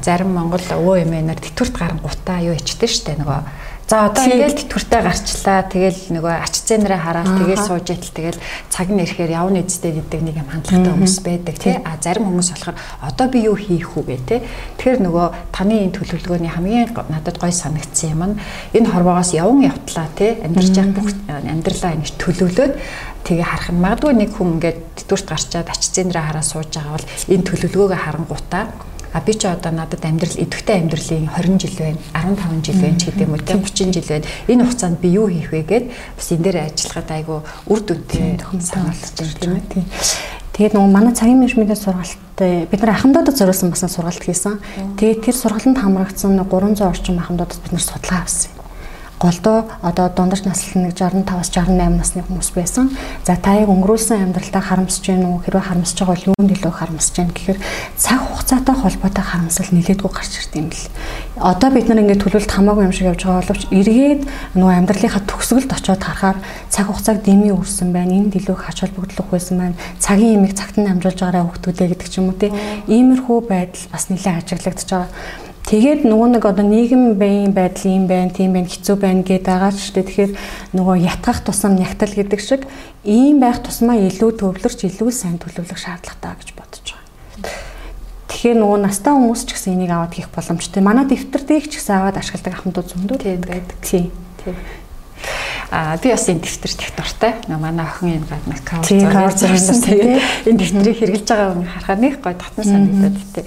зарим 0.04 0.34
монгол 0.34 0.60
өвөө 0.60 1.04
эмээнэр 1.04 1.40
тэтгэврт 1.40 1.76
гарan 1.76 2.00
гутаа 2.02 2.44
юу 2.44 2.56
ичдэг 2.56 2.90
штэ 2.90 3.16
нөгөө 3.16 3.40
За 3.86 4.10
одоо 4.10 4.26
ингээл 4.26 4.66
тэтгэвртэй 4.66 4.98
гарчлаа. 4.98 5.62
Тэгэл 5.70 6.00
нөгөө 6.10 6.34
ач 6.42 6.58
зээнрээ 6.66 6.98
хараад 7.06 7.30
тэгэл 7.38 7.62
сууж 7.70 7.86
итэл 7.94 8.34
тэгэл 8.34 8.42
цаг 8.66 8.90
нь 8.90 8.98
ирэхээр 8.98 9.30
явна 9.30 9.62
эзтэй 9.62 9.94
гэдэг 9.94 10.20
нэг 10.26 10.36
юм 10.42 10.50
хандлагатай 10.50 10.90
хүмүүс 10.90 11.16
байдаг 11.22 11.54
тий. 11.54 11.78
А 11.86 11.94
зарим 12.02 12.26
хүмүүс 12.26 12.50
болохоор 12.50 12.74
одоо 13.06 13.26
би 13.30 13.46
юу 13.46 13.54
хийх 13.54 13.94
үү 13.94 14.02
гэ 14.10 14.18
тий. 14.26 14.40
Тэгэхээр 14.74 15.06
нөгөө 15.06 15.26
таны 15.54 15.86
энэ 15.86 15.94
төлөвлөгөөний 16.02 16.50
хамгийн 16.50 16.98
надад 17.14 17.38
гой 17.38 17.54
санагдсан 17.54 18.10
юм 18.10 18.22
нь 18.34 18.38
энэ 18.74 18.90
хорвоогоос 18.90 19.38
явн 19.38 19.70
явтлаа 19.70 20.10
тий. 20.18 20.34
Амьдарч 20.34 20.74
явах 20.74 20.98
бүх 20.98 21.10
амьдралаа 21.30 21.94
ингэж 21.94 22.14
төлөвлөөд 22.18 22.74
тэгээ 23.22 23.46
харах 23.46 23.70
нь 23.70 23.82
магадгүй 23.86 24.12
нэг 24.18 24.34
хүн 24.34 24.58
ингээд 24.58 24.78
тэтгэврт 24.98 25.30
гарчаад 25.30 25.70
ач 25.70 25.82
зээнрээ 25.94 26.26
хараа 26.26 26.42
сууж 26.42 26.74
байгаа 26.74 26.98
бол 26.98 27.10
энэ 27.30 27.46
төлөвлөгөөгөө 27.46 27.98
харангуутаа 28.02 28.64
А 29.12 29.20
би 29.20 29.34
ч 29.34 29.46
одоо 29.46 29.72
надад 29.72 30.04
амьдрал 30.04 30.34
идэвхтэй 30.34 30.80
амьдралын 30.80 31.30
20 31.30 31.60
жил 31.62 31.76
байна, 31.78 31.98
15 32.14 32.66
жил 32.66 32.80
байна 32.80 32.98
ч 32.98 33.04
гэдэг 33.06 33.22
юм 33.26 33.32
уу, 33.34 33.42
30 33.42 33.92
жил 33.92 34.08
байна. 34.08 34.26
Энэ 34.48 34.64
хугацаанд 34.64 34.98
би 35.00 35.08
юу 35.14 35.28
хийх 35.28 35.52
вэ 35.52 35.62
гэд 35.62 35.84
бас 35.90 36.26
энэ 36.32 36.42
дээр 36.42 36.56
ажиллахад 36.66 37.10
айгүй 37.10 37.38
үр 37.70 37.80
дүнтэй 37.80 38.38
санагдаж 38.60 39.30
байна 39.40 39.62
тийм 39.70 39.84
ээ. 39.84 40.36
Тэгээд 40.56 40.72
нөгөө 40.72 40.88
манай 40.88 41.12
цагийн 41.12 41.36
менежментийн 41.36 41.76
сургалтад 41.76 42.70
бид 42.72 42.80
нар 42.80 42.96
ахмадуудад 42.96 43.36
зориулсан 43.36 43.70
басан 43.70 43.92
сургалт 43.92 44.24
хийсэн. 44.24 44.56
Тэгээд 44.96 45.20
тэр 45.28 45.36
сургалтанд 45.36 45.76
хамрагдсан 45.76 46.32
300 46.32 46.80
орчим 46.80 47.20
ахмадуудад 47.20 47.60
бид 47.60 47.72
нар 47.76 47.84
судалгаа 47.84 48.24
авсан 48.24 48.55
голдоо 49.18 49.64
одоо 49.82 50.08
дундаж 50.12 50.44
наслал 50.44 50.84
нэг 50.84 50.94
65-аас 50.94 51.48
68 51.48 51.96
насны 51.96 52.20
хүмүүс 52.22 52.52
байсан. 52.52 52.90
За 53.24 53.36
та 53.36 53.56
яг 53.56 53.72
өнгөрүүлсэн 53.72 54.28
амьдралдаа 54.28 54.60
харамсаж 54.60 55.04
байна 55.08 55.32
уу? 55.32 55.40
Хэрвээ 55.40 55.64
харамсаж 55.64 55.96
байгаа 56.04 56.14
бол 56.14 56.28
юунд 56.36 56.50
илүү 56.52 56.72
харамсаж 56.76 57.14
байна 57.16 57.32
гэхээр 57.32 57.58
цаг 57.96 58.20
хугацаатай 58.20 58.76
холбоотой 58.76 59.24
харамсал 59.24 59.68
нэлээдгүй 59.72 60.10
гарч 60.12 60.32
ирд 60.36 60.52
юм 60.60 60.68
бэл. 60.68 60.88
Одоо 61.40 61.68
бид 61.72 61.88
нар 61.88 62.00
ингээд 62.04 62.22
төлөвлөлт 62.28 62.52
хамаагүй 62.52 62.84
юм 62.84 62.92
шиг 62.92 63.08
явж 63.08 63.24
байгаа 63.24 63.40
боловч 63.40 63.64
эргээд 63.72 64.22
нөгөө 64.52 64.76
амьдралынхаа 64.84 65.22
төгсгөлд 65.24 65.72
очиод 65.72 66.02
харахаар 66.04 66.38
цаг 66.68 66.86
хугацааг 66.92 67.24
дэмий 67.24 67.56
өрсөн 67.56 67.96
байна. 67.96 68.20
Энд 68.20 68.36
илүү 68.36 68.56
хач 68.56 68.84
холбогдлох 68.84 69.32
байсан 69.32 69.56
байна. 69.56 69.80
Цагийн 69.96 70.44
имийг 70.44 70.52
цагт 70.60 70.76
нь 70.76 70.88
амжуулж 70.88 71.16
байгаараа 71.24 71.48
хөгтүүлээ 71.56 71.88
гэдэг 71.96 72.08
ч 72.12 72.20
юм 72.20 72.28
уу 72.28 72.36
тий. 72.36 72.52
Иймэрхүү 72.84 73.38
байдал 73.48 73.84
бас 73.92 74.12
нэлээд 74.12 74.44
ажиглагдаж 74.44 74.88
байгаа. 74.92 75.08
Тэгээд 75.66 76.06
нөгөө 76.06 76.38
нэг 76.38 76.44
одоо 76.46 76.62
нийгэм 76.62 77.18
байн 77.18 77.50
байдал 77.50 77.90
юм 77.90 78.06
байна, 78.06 78.30
тийм 78.30 78.54
байна, 78.54 78.70
хэцүү 78.70 78.96
байна 79.02 79.26
гэдэг 79.26 79.50
байгаа 79.50 79.74
ч 79.74 79.90
тийм. 79.90 80.06
Тэгэхээр 80.06 80.32
нөгөө 80.78 80.96
ятгах 81.02 81.42
тусам 81.42 81.74
нягтал 81.74 82.14
гэдэг 82.14 82.38
шиг 82.38 82.62
ийм 83.02 83.42
байх 83.42 83.58
тусмаа 83.66 83.98
илүү 83.98 84.30
төвлөрч 84.38 84.86
илүү 84.86 85.10
сайн 85.10 85.42
төлөвлөх 85.42 85.74
шаардлагатай 85.74 86.38
гэж 86.38 86.48
бодож 86.54 86.86
байгаа. 86.94 87.50
Тэгэхээр 88.30 88.58
нөгөө 88.62 88.78
настай 88.78 89.10
хүмүүс 89.10 89.42
ч 89.42 89.50
гэсэн 89.58 89.74
энийг 89.74 89.90
аваад 89.90 90.14
хийх 90.14 90.30
боломжтой. 90.30 90.86
Манай 90.86 91.02
дэвтэрдийг 91.10 91.66
ч 91.66 91.82
гэсэн 91.82 91.98
аваад 91.98 92.22
ашигладаг 92.22 92.54
ахмадууд 92.54 92.86
зөндөө 92.86 93.18
тийм 93.26 93.42
байдаг. 93.42 93.78
Тийм. 93.82 94.14
Тийм. 94.46 94.54
А 95.74 95.98
би 95.98 96.14
бас 96.14 96.30
энэ 96.30 96.46
дэвтэр 96.46 96.72
тех 96.78 96.94
дуртай. 96.94 97.34
Манай 97.50 97.86
охин 97.90 98.22
энэ 98.22 98.30
гаднах 98.30 98.62
кавер 98.62 99.34
зориулсан. 99.34 99.82
Тэгээд 99.82 100.22
энэ 100.46 100.58
дэвтрийг 100.62 100.98
хэрэгжилж 101.02 101.26
байгаа 101.26 101.58
хүн 101.58 101.66
харахад 101.66 101.98
нэг 101.98 102.14
гой 102.22 102.34
татна 102.38 102.62
санагдаад 102.62 103.18
тий. 103.34 103.46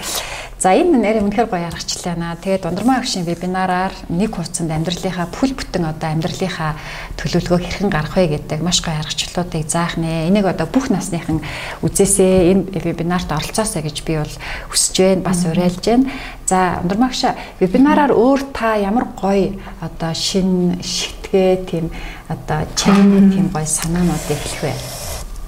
За 0.60 0.76
энэ 0.76 1.00
нэр 1.00 1.24
үнэхээр 1.24 1.48
гоё 1.48 1.72
аргачлаа 1.72 2.20
наа. 2.20 2.36
Тэгээд 2.36 2.68
Дундрамаа 2.68 3.00
агшийн 3.00 3.24
вебинараар 3.24 3.96
нэг 4.12 4.36
хуудсанд 4.36 4.68
амьдралынхаа 4.68 5.32
бүл 5.32 5.56
бүтэн 5.56 5.88
одоо 5.88 6.12
амьдралынхаа 6.12 6.76
төлөвлөгөө 7.16 7.60
хэрхэн 7.64 7.88
гарах 7.88 8.20
вэ 8.20 8.28
гэдэг 8.36 8.60
маш 8.60 8.84
гоё 8.84 9.00
аргачлалуудыг 9.00 9.64
заах 9.72 9.96
нэ. 9.96 10.28
Энийг 10.28 10.44
одоо 10.52 10.68
бүх 10.68 10.92
насныхан 10.92 11.40
үзээсээ 11.80 12.52
энэ 12.52 12.64
вебинарт 12.76 13.32
оролцоосаа 13.32 13.88
гэж 13.88 14.04
би 14.04 14.20
бол 14.20 14.36
хүсэж 14.68 14.96
байна, 15.00 15.24
бас 15.24 15.48
уриалж 15.48 15.80
байна. 15.80 16.12
За 16.44 16.84
Дундрамаа 16.84 17.08
агшаа 17.08 17.40
вебинараар 17.64 18.12
өөр 18.12 18.52
та 18.52 18.76
ямар 18.76 19.16
гоё 19.16 19.56
одоо 19.80 20.12
шин 20.12 20.76
шитгээ 20.84 21.72
тийм 21.72 21.88
одоо 22.28 22.68
чайны 22.76 23.32
тийм 23.32 23.48
гоё 23.48 23.64
санаануудыг 23.64 24.36
хэлэх 24.44 24.64
вэ? 24.68 24.76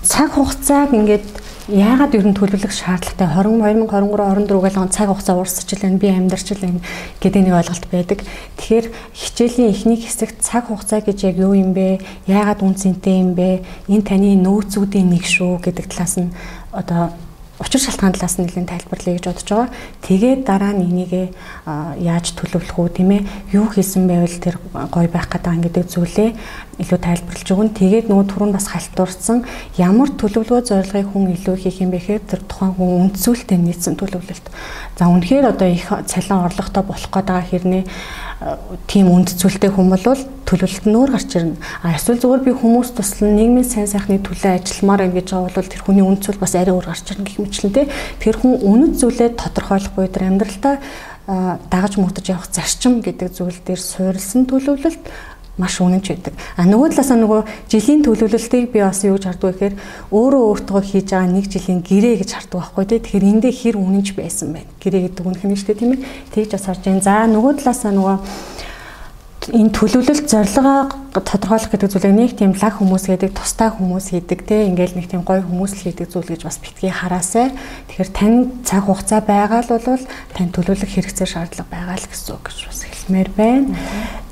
Цаг 0.08 0.40
хугацааг 0.40 0.96
ингээд 0.96 1.51
яагаад 1.70 2.18
ер 2.18 2.26
нь 2.26 2.34
төлөвлөх 2.34 2.74
шаардлагатай 2.74 3.28
20 3.38 3.62
2023 3.86 4.50
24 4.50 4.66
гээл 4.66 4.90
цаг 4.90 5.14
хугацаа 5.14 5.38
уурсч 5.38 5.70
илэн 5.78 6.02
би 6.02 6.10
амьдарч 6.10 6.58
илэн 6.58 6.82
гэдэг 7.22 7.42
нэг 7.46 7.54
ойлголт 7.54 7.86
байдаг. 7.94 8.26
Тэгэхээр 8.58 8.86
хичээлийн 9.14 9.70
эхний 9.70 10.02
хэсэгт 10.02 10.42
цаг 10.42 10.74
хугацаа 10.74 11.06
гэж 11.06 11.30
яг 11.30 11.38
юу 11.38 11.54
юм 11.54 11.78
бэ? 11.78 12.02
Яагаад 12.26 12.66
үнцэнтэй 12.66 13.22
юм 13.22 13.38
бэ? 13.38 13.62
Энэ 13.94 14.08
таны 14.10 14.34
нөөцүүдийн 14.42 15.06
нэг 15.14 15.22
шүү 15.22 15.62
гэдэг 15.62 15.86
талаас 15.86 16.18
нь 16.18 16.34
одоо 16.74 17.14
учир 17.62 17.78
шалтгаан 17.78 18.18
талаас 18.18 18.42
нь 18.42 18.50
нэлээд 18.50 18.66
тайлбарлая 18.66 19.16
гэж 19.22 19.26
бодож 19.30 19.46
байгаа. 19.46 19.70
Тэгээд 20.02 20.42
дараа 20.50 20.74
нь 20.74 20.90
энийгээ 20.90 21.28
яаж 22.02 22.34
төлөвлөх 22.34 22.74
үү 22.74 22.90
тийм 22.90 23.10
ээ? 23.22 23.22
Юу 23.54 23.70
хийсэн 23.70 24.10
байвал 24.10 24.34
тэр 24.42 24.58
гой 24.74 25.06
байх 25.06 25.30
гэдэг 25.30 25.62
гэдэг 25.70 25.86
зүйлээ 25.94 26.30
илүү 26.82 27.00
тайлбарлаж 27.00 27.50
өгнө. 27.54 27.78
Тэгээд 27.78 28.10
нөгөө 28.10 28.26
түрүүн 28.34 28.54
бас 28.58 28.68
халтурсан 28.74 29.46
ямар 29.78 30.10
төлөвлөгөө 30.18 30.66
зорилгыг 30.66 31.08
хүн 31.14 31.32
илүү 31.38 31.56
хийх 31.62 31.80
юм 31.86 31.94
бэ 31.94 32.02
гэхээр 32.02 32.24
тэр 32.26 32.42
тухайн 32.50 32.74
хүн 32.76 33.14
үндсүүлэлтэд 33.14 33.62
нийцсэн 33.62 33.96
төлөвлөлт. 34.02 34.46
За 34.98 35.08
үнэхээр 35.08 35.54
одоо 35.54 35.70
их 35.70 35.86
цалин 35.88 36.42
орлоготой 36.42 36.84
болох 36.84 37.12
гэдэг 37.14 37.46
хэрнээ 37.54 37.84
тийм 38.90 39.08
үндцүүлэлтэй 39.14 39.70
хүн 39.70 39.94
бол 39.94 40.06
төлөвлөлт 40.50 40.86
нь 40.90 40.98
өөр 40.98 41.12
гарч 41.14 41.32
ирнэ. 41.38 41.62
А 41.86 41.94
эсвэл 41.94 42.18
зүгээр 42.18 42.42
би 42.42 42.52
хүмүүс 42.58 42.98
туслан 42.98 43.38
нийгмийн 43.38 43.70
сайн 43.70 43.86
сайхны 43.86 44.18
төлөө 44.18 44.58
ажилламаар 44.58 45.06
ингэж 45.14 45.30
байгаа 45.30 45.54
бол 45.54 45.70
тэр 45.70 45.86
хүний 45.86 46.02
үндцүүл 46.02 46.42
бас 46.42 46.58
арай 46.58 46.74
өөр 46.74 46.90
гарч 46.90 47.06
ирнэ 47.14 47.26
гэх 47.30 47.38
мэтлэн 47.38 47.72
тэ. 47.72 47.94
Тэр 48.18 48.36
хүн 48.42 48.58
үнэт 48.66 48.98
зүйлээ 48.98 49.30
тодорхойлохгүй 49.38 50.10
тэр 50.10 50.26
амьдралдаа 50.34 50.76
дагаж 51.70 52.02
мөрдөж 52.02 52.26
явах 52.34 52.50
зарчим 52.50 53.06
гэдэг 53.06 53.30
зүйл 53.30 53.60
дээр 53.62 53.80
суурилсан 53.80 54.50
төлөвлөлт 54.50 55.06
маш 55.58 55.82
үнэнч 55.84 56.08
байдаг. 56.08 56.34
А 56.56 56.64
нөгөө 56.64 56.96
талаасаа 56.96 57.18
нөгөө 57.20 57.42
жилийн 57.68 58.02
төлөвлөлтийг 58.08 58.72
би 58.72 58.80
бас 58.80 59.04
юу 59.04 59.20
гэж 59.20 59.26
харддаг 59.28 59.52
гэхээр 59.52 59.76
өөрөө 60.16 60.44
өөртөө 60.48 60.80
хийж 60.80 61.08
байгаа 61.12 61.28
нэг 61.28 61.46
жилийн 61.52 61.82
гэрээ 61.84 62.16
гэж 62.24 62.30
харддаг 62.32 62.60
байхгүй 62.62 62.86
тий. 62.88 63.00
Тэгэхээр 63.04 63.30
эндээ 63.36 63.54
хэр 63.54 63.76
үнэнч 63.76 64.08
байсан 64.16 64.56
байна. 64.56 64.72
Гэрээ 64.80 65.02
гэдэг 65.12 65.26
үнэх 65.28 65.44
нь 65.44 65.56
шүү 65.60 65.68
дээ 65.76 65.80
тийм 65.82 65.92
ээ. 66.00 66.06
Тэгж 66.32 66.52
бас 66.56 66.66
харж 66.66 66.82
байна. 66.88 67.04
За 67.04 67.16
нөгөө 67.28 67.52
талаасаа 67.60 67.92
нөгөө 67.92 68.16
энэ 69.42 69.74
төлөвлөлт 69.74 70.30
зорилгоо 70.30 70.80
тодорхойлох 71.18 71.74
гэдэг 71.74 71.90
зүйлийг 71.90 72.14
нэг 72.14 72.32
тийм 72.38 72.54
лаг 72.54 72.78
хүмүүс 72.78 73.10
гэдэг 73.10 73.34
тустай 73.34 73.74
хүмүүс 73.74 74.14
хийдэг 74.14 74.46
те 74.46 74.70
ингээл 74.70 75.02
нэг 75.02 75.10
тийм 75.10 75.26
гоё 75.26 75.42
хүмүүс 75.42 75.82
л 75.82 75.84
хийдэг 75.90 76.14
зүйл 76.14 76.30
гэж 76.30 76.46
бас 76.46 76.62
битгий 76.62 76.94
хараасай. 76.94 77.50
Тэгэхээр 77.90 78.12
тань 78.14 78.38
цаг 78.62 78.86
хугацаа 78.86 79.26
байгаа 79.26 79.66
л 79.66 79.74
бол 79.82 80.06
тань 80.38 80.54
төлөвлөх 80.54 80.94
хэрэгцээ 80.94 81.26
шаардлага 81.26 81.74
байгаа 81.74 81.98
л 81.98 82.06
гэсэн 82.06 82.38
үг 82.38 82.54
гэж 82.54 82.58
бас 82.70 82.86
хэлмээр 83.12 83.32
байна. 83.36 83.76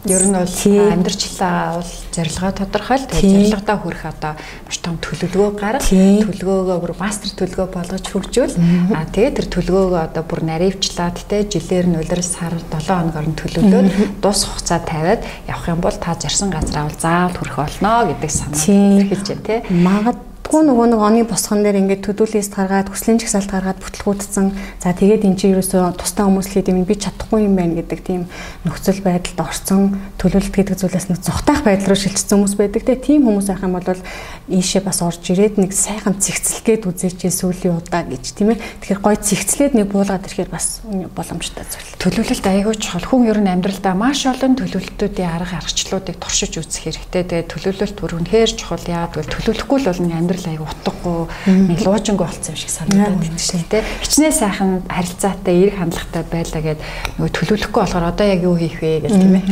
Ер 0.08 0.24
нь 0.24 0.32
бол 0.32 0.48
амьдрчлаа 0.48 1.84
бол 1.84 1.92
зорилгоо 2.16 2.52
тодорхойл. 2.56 3.04
Тэгээд 3.04 3.52
зорилгодоо 3.52 3.78
хүрэх 3.84 4.04
одоо 4.08 4.34
маш 4.40 4.78
том 4.80 4.96
төлөвлөгөө 4.96 5.52
гарга. 5.60 5.84
Төлөвлөгөөгөө 5.84 6.78
бүр 6.80 6.94
мастер 6.96 7.36
төлөвлөгөө 7.36 7.68
болгож 7.68 8.06
хөгжүүл. 8.08 8.56
Аа 8.96 9.06
тэгээд 9.12 9.36
тэр 9.36 9.48
төлөвлөгөөгөө 9.52 10.04
одоо 10.08 10.24
бүр 10.24 10.42
наривчлаад 10.48 11.20
те 11.28 11.44
жилээр 11.44 11.92
нь 11.92 12.00
улирал 12.00 12.24
сар 12.24 12.56
7 12.56 12.80
хоногор 12.88 13.28
нь 13.28 13.36
төлөвлөөд 13.36 13.88
дус 14.24 14.48
хугацаа 14.48 14.80
тавиад 14.88 15.22
явах 15.52 15.68
юм 15.68 15.84
бол 15.84 15.98
та 16.00 16.16
зорьсон 16.16 16.48
газараа 16.48 16.88
бол 16.88 16.96
заавал 17.04 17.36
хүрэх 17.36 17.58
болно 17.60 18.08
гэдэг 18.08 18.32
санаа 18.32 19.04
хэлж 19.04 19.28
байна 19.36 19.44
те. 19.44 19.56
Магад 19.68 20.29
Тэгвэл 20.50 20.66
нөгөө 20.66 20.88
нэг 20.98 21.02
оны 21.06 21.22
босгон 21.30 21.62
дээр 21.62 21.78
ингээд 21.86 22.10
төдөлөөс 22.10 22.50
гаргаад 22.50 22.90
хүслийн 22.90 23.22
жагсаалт 23.22 23.54
гаргаад 23.54 23.86
бүтлгүүдсэн. 23.86 24.50
За 24.82 24.98
тэгээд 24.98 25.30
эн 25.30 25.38
чинь 25.38 25.54
ерөөсөө 25.54 25.94
тустай 25.94 26.26
хүмүүс 26.26 26.50
л 26.50 26.54
хийдэг 26.58 26.74
юм 26.74 26.90
би 26.90 26.98
чадахгүй 26.98 27.46
юм 27.46 27.54
байна 27.54 27.78
гэдэг 27.78 28.00
тийм 28.02 28.26
нөхцөл 28.66 28.98
байдалд 29.06 29.38
орсон 29.46 30.02
төлөвлөлт 30.18 30.50
гэдэг 30.50 30.82
зүйлээс 30.82 31.14
нэг 31.14 31.22
зүхтаах 31.22 31.62
байдал 31.62 31.94
руу 31.94 32.02
шилжсэн 32.02 32.42
хүмүүс 32.42 32.58
байдаг 32.58 32.82
те. 32.82 32.98
Тийм 32.98 33.30
хүмүүс 33.30 33.46
ах 33.54 33.62
юм 33.62 33.78
бол 33.78 34.02
ийшээ 34.50 34.82
бас 34.82 35.06
орж 35.06 35.22
ирээд 35.30 35.62
нэг 35.62 35.70
сайхан 35.70 36.18
цэгцэлгээд 36.18 36.90
үзээч 36.90 37.30
сүүлийн 37.30 37.78
удаа 37.78 38.10
гэж 38.10 38.34
тийм 38.34 38.58
ээ. 38.58 38.62
Тэгэхээр 38.82 39.06
гой 39.06 39.22
цэгцлээд 39.22 39.78
нэг 39.78 39.94
буулгаад 39.94 40.26
ирэхээр 40.26 40.50
бас 40.50 40.82
боломжтой 41.14 41.62
зүйл. 41.62 41.94
Төлөвлөлт 42.02 42.46
аягүй 42.50 42.74
чухал. 42.74 43.06
Хүн 43.06 43.30
ер 43.30 43.38
нь 43.38 43.54
амьдралдаа 43.54 43.94
маш 43.94 44.26
олон 44.26 44.58
төлөвлөлтүүдийн 44.58 45.30
арга 45.30 45.62
аргачлалуудыг 45.62 46.18
туршиж 46.18 46.58
үзэх 46.58 46.90
хэрэгтэй. 46.90 47.22
Тэгээд 47.30 47.54
төлөвлөлт 47.54 47.98
бүр 48.02 48.18
үнэхээр 48.18 48.52
чухал. 48.58 48.82
Яагаад 48.82 49.14
гэвэл 49.14 49.34
төлөвлөхгүй 49.38 49.78
л 49.78 49.90
бол 49.94 50.02
нэг 50.02 50.16
амьдрал 50.40 50.52
аягүй 50.56 50.68
утгагүй 50.68 51.20
нэг 51.68 51.80
луужингүй 51.84 52.26
болцсон 52.26 52.56
юм 52.56 52.60
шиг 52.60 52.72
санагдаад 52.72 53.20
байна 53.20 53.40
шүү 53.40 53.64
дээ. 53.70 53.84
Хичнээн 54.04 54.36
сайхан 54.36 54.72
харилцаатай, 54.88 55.54
эерэг 55.60 55.76
хандлагатай 55.80 56.24
байлаа 56.32 56.62
гэд 56.64 56.80
нөгөө 57.20 57.32
төлөвлөхгүй 57.36 57.82
болохоор 57.84 58.10
одоо 58.10 58.28
яг 58.28 58.42
юу 58.44 58.56
хийх 58.56 58.80
вэ 58.80 59.04
гэж 59.04 59.14
тийм 59.20 59.36
ээ. 59.36 59.46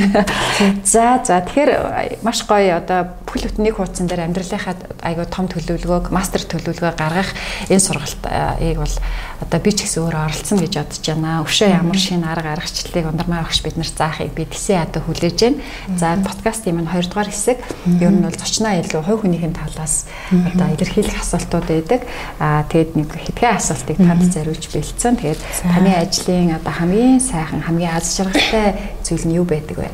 За 0.88 1.19
за 1.23 1.43
тэгэхээр 1.43 2.23
маш 2.23 2.43
гоё 2.47 2.80
одоо 2.80 3.12
бүхэл 3.28 3.52
бүтнийг 3.52 3.76
хуудсан 3.76 4.08
дээр 4.08 4.28
амьдралынхаа 4.32 4.76
аягүй 5.04 5.28
том 5.28 5.47
төлөвлөгөөг, 5.52 6.12
мастер 6.15 6.43
төлөвлөгөө 6.47 6.93
гаргах 6.95 7.32
энэ 7.67 7.84
сургалтыг 7.84 8.78
бол 8.80 8.95
одоо 9.41 9.60
би 9.62 9.71
ч 9.71 9.86
гэсэн 9.86 10.02
өөрөө 10.02 10.23
оролцсон 10.26 10.58
гэж 10.58 10.73
бодож 10.82 11.06
байна. 11.06 11.41
Өвшөө 11.45 11.69
ямар 11.69 12.00
шин 12.02 12.26
арга 12.26 12.58
аргачлалыг 12.58 13.06
ундармаа 13.06 13.45
өгч 13.45 13.62
бид 13.62 13.78
нар 13.78 13.86
заахыг 13.86 14.34
би 14.34 14.50
тэсээ 14.50 14.82
ядаа 14.82 15.02
хүлээж 15.06 15.38
байна. 15.38 15.62
За 15.93 16.17
подкастын 16.17 16.73
минь 16.73 16.89
2 16.89 17.06
дугаар 17.06 17.30
хэсэг 17.30 17.58
ер 18.02 18.12
нь 18.12 18.26
бол 18.26 18.34
зочноо 18.34 18.73
илүү 18.82 19.02
хувь 19.06 19.21
хүнийхэн 19.21 19.54
талаас 19.54 20.10
одоо 20.34 20.67
илэрхийлэх 20.73 21.21
асуултууд 21.21 21.67
байдаг. 21.69 22.02
Аа 22.41 22.65
тэгээд 22.65 22.91
нэг 22.97 23.10
хэдхэн 23.13 23.58
асуултыг 23.62 23.97
танд 24.02 24.26
зориулж 24.34 24.65
бэлдсэн. 24.73 25.13
Тэгээд 25.21 25.41
таны 25.69 25.91
ажлын 25.93 26.58
одоо 26.58 26.73
хамгийн 26.73 27.21
сайхан, 27.21 27.62
хамгийн 27.62 27.93
аз 27.93 28.17
жаргалтай 28.17 28.73
зүйл 29.06 29.26
нь 29.30 29.38
юу 29.38 29.45
байдаг 29.45 29.78
вэ? 29.78 29.89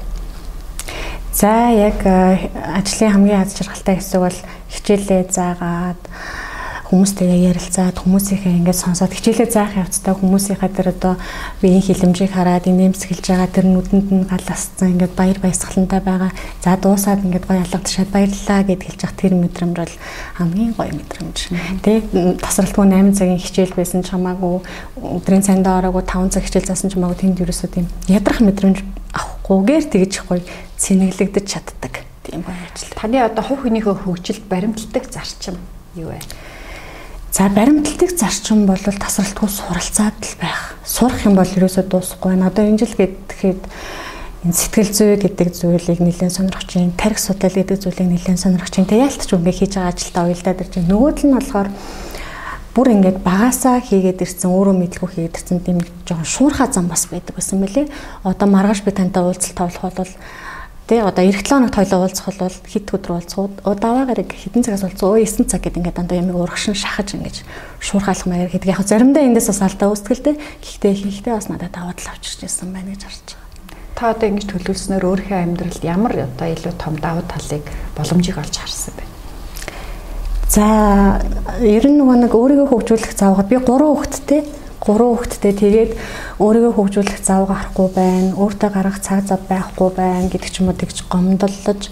За 1.35 1.67
яг 1.73 1.99
ажлын 2.05 3.11
хамгийн 3.11 3.41
аз 3.43 3.57
жаргалтай 3.59 3.99
хэсэг 3.99 4.21
бол 4.21 4.39
хичээлээ 4.71 5.21
заагаад 5.33 6.01
хүмүүстэйгээ 6.93 7.49
ярилцаад 7.49 7.97
хүмүүсийнхээ 8.05 8.53
ингээд 8.61 8.77
сонсоод 8.77 9.17
хичээлээ 9.17 9.49
заах 9.49 9.73
явцдаа 9.81 10.13
хүмүүсийнхаа 10.13 10.69
тэр 10.69 10.93
одоо 10.93 11.17
биеийн 11.57 11.81
хилэмжийг 11.81 12.37
хараад 12.37 12.69
инээмсэглэж 12.69 13.25
байгаа 13.33 13.49
тэр 13.49 13.65
нүдэнд 13.65 14.09
нь 14.13 14.29
галасцсан 14.29 14.93
ингээд 14.93 15.17
баяр 15.17 15.41
баясгалантай 15.41 16.01
байгаа. 16.05 16.29
За 16.61 16.77
дуусаад 16.77 17.25
ингээд 17.25 17.49
гоё 17.49 17.65
алгадшаад 17.65 18.13
баярлалаа 18.13 18.61
гэд 18.61 18.81
хэлж 18.85 18.99
явах 19.09 19.17
тэр 19.17 19.33
мэдрэмж 19.41 19.73
бол 19.73 19.95
хамгийн 20.37 20.73
гоё 20.77 20.93
мэдрэмж. 20.93 21.37
Тэ 21.81 22.05
тасралтгүй 22.37 22.85
8 22.85 23.17
цагийн 23.17 23.41
хичээл 23.41 23.73
байсан 23.73 24.05
ч 24.05 24.13
хамаагүй 24.13 24.61
өдрийн 25.01 25.41
цайндаа 25.41 25.81
ороогүй 25.81 26.05
5 26.05 26.29
цаг 26.29 26.45
хичээл 26.45 26.69
заасан 26.69 26.93
ч 26.93 27.01
хамаагүй 27.01 27.17
тэнд 27.25 27.41
ерөөсөө 27.41 27.69
тийм 27.73 27.89
ядрах 28.05 28.37
мэдрэмж 28.37 28.85
авахгүйгээр 29.17 29.85
тэгж 29.89 30.13
гоё 30.29 30.45
цэнэглэгдэж 30.77 31.45
чаддаг 31.49 32.05
тийм 32.21 32.45
гоё 32.45 32.61
ажил. 32.69 32.93
Таны 32.93 33.17
одоо 33.17 33.41
хувь 33.41 33.65
хүнийхөө 33.65 34.05
хөгжилд 34.05 34.45
баримтлагдаг 34.45 35.09
зарчим 35.09 35.57
юу 35.97 36.13
вэ? 36.13 36.21
За 37.33 37.49
баримталтыг 37.49 38.13
зарчим 38.13 38.67
бол 38.69 38.77
тасралтгүй 38.77 39.49
суралцаад 39.49 40.21
л 40.21 40.37
байх. 40.37 40.77
Сурах 40.85 41.25
юм 41.25 41.33
бол 41.33 41.49
ерөөсөө 41.49 41.89
дуусахгүй 41.89 42.37
байна. 42.37 42.53
Одоо 42.53 42.69
энэ 42.69 42.85
жил 42.85 42.93
гэхэд 42.93 43.57
энэ 44.45 44.53
сэтгэл 44.53 44.93
зүй 44.93 45.17
гэдэг 45.17 45.49
зүйлийг 45.49 45.97
нэлээд 45.97 46.29
сонирхож 46.29 46.69
байна. 46.69 46.93
Тарих 46.93 47.17
судлал 47.17 47.57
гэдэг 47.57 47.81
зүйлийг 47.81 48.05
нэлээд 48.21 48.37
сонирхож 48.37 48.77
байна. 48.77 48.85
Тэ 48.85 49.01
яалтч 49.01 49.29
үгээ 49.33 49.49
хийж 49.49 49.73
байгаа 49.73 49.93
ажилдаа 49.97 50.23
уялдаад 50.29 50.61
ирж 50.61 50.73
байна. 50.77 50.89
Нөгөөд 50.93 51.19
нь 51.25 51.33
болохоор 51.33 51.69
бүр 52.77 52.87
ингээд 53.01 53.17
багасаа 53.25 53.81
хийгээд 53.81 54.21
ирсэн 54.21 54.53
өөрөө 54.53 54.75
мэдлгүй 54.77 55.09
хийгээд 55.09 55.37
ирсэн 55.41 55.57
тийм 55.65 55.81
жоохон 56.05 56.29
шуурхаа 56.29 56.69
зам 56.69 56.85
бас 56.85 57.09
байдаг 57.09 57.33
байсан 57.33 57.65
мөлий. 57.65 57.89
Одоо 58.21 58.45
маргааш 58.45 58.85
би 58.85 58.93
тантай 58.93 59.25
уулзалт 59.25 59.57
тавлах 59.57 59.89
бол 59.89 60.13
Тэ 60.83 60.99
одоо 60.99 61.23
эх 61.23 61.39
7 61.39 61.71
хоногт 61.71 61.79
хоёлоо 61.79 62.03
уулзах 62.03 62.27
бол 62.27 62.51
хэд 62.67 62.91
өдөр 62.91 63.11
уулзах 63.15 63.39
уу? 63.39 63.55
Даваагаар 63.71 64.19
хэдэн 64.19 64.67
цагаас 64.67 64.83
уулзах 64.83 65.15
уу? 65.15 65.23
9 65.23 65.47
цаг 65.47 65.63
гэдэг 65.63 65.79
ингээд 65.79 65.95
дандаа 65.95 66.19
ямиг 66.19 66.35
урагшин 66.35 66.75
шахаж 66.75 67.15
ингэж 67.15 67.47
шуурхаалах 67.79 68.27
маягаар 68.27 68.51
гэдэг. 68.51 68.67
Яг 68.67 68.83
заримдаа 68.83 69.23
эндээс 69.23 69.47
бас 69.47 69.63
алдаа 69.63 69.95
үүсгэлтэй. 69.95 70.35
Гэхдээ 70.59 70.93
хийхдээ 71.23 71.39
бас 71.39 71.47
надад 71.47 71.71
даваад 71.71 72.03
л 72.03 72.11
авчирч 72.11 72.43
ирсэн 72.43 72.75
байна 72.75 72.91
гэж 72.91 73.03
харж 73.07 73.27
байгаа. 73.31 73.43
Та 73.95 74.11
одоо 74.11 74.27
ингэж 74.27 74.45
төлөвлөснөөр 74.51 75.07
өөрийнхөө 75.07 75.39
амьдралд 75.39 75.83
ямар 75.87 76.13
одоо 76.27 76.47
илүү 76.51 76.73
том 76.75 76.95
давуу 76.99 77.23
талыг 77.31 77.63
боломжийг 77.95 78.37
олж 78.43 78.55
харсан 78.59 78.93
бэ? 78.99 79.07
За, 80.51 80.67
ер 81.63 81.85
нь 81.87 81.95
нөгөө 81.95 82.27
нэг 82.27 82.33
өөрийгөө 82.35 82.67
хөгжүүлэх 82.67 83.15
заавгаад 83.15 83.47
би 83.47 83.55
3 83.55 83.71
хүүхэдтэй 83.71 84.41
гурван 84.83 85.15
хүүхэдтэй 85.15 85.53
тэгээд 85.55 85.91
өөрийгөө 86.43 86.73
хөгжүүлэх 86.75 87.23
зав 87.23 87.47
гарахгүй 87.47 87.87
байна, 87.95 88.35
өөртөө 88.35 88.69
гарах 88.75 88.99
цаг 88.99 89.23
зав 89.23 89.39
байхгүй 89.47 89.89
байна 89.95 90.27
гэдэг 90.27 90.51
ч 90.51 90.59
юм 90.59 90.67
уу 90.69 90.75
тэгж 90.75 91.07
гомдоллож 91.07 91.87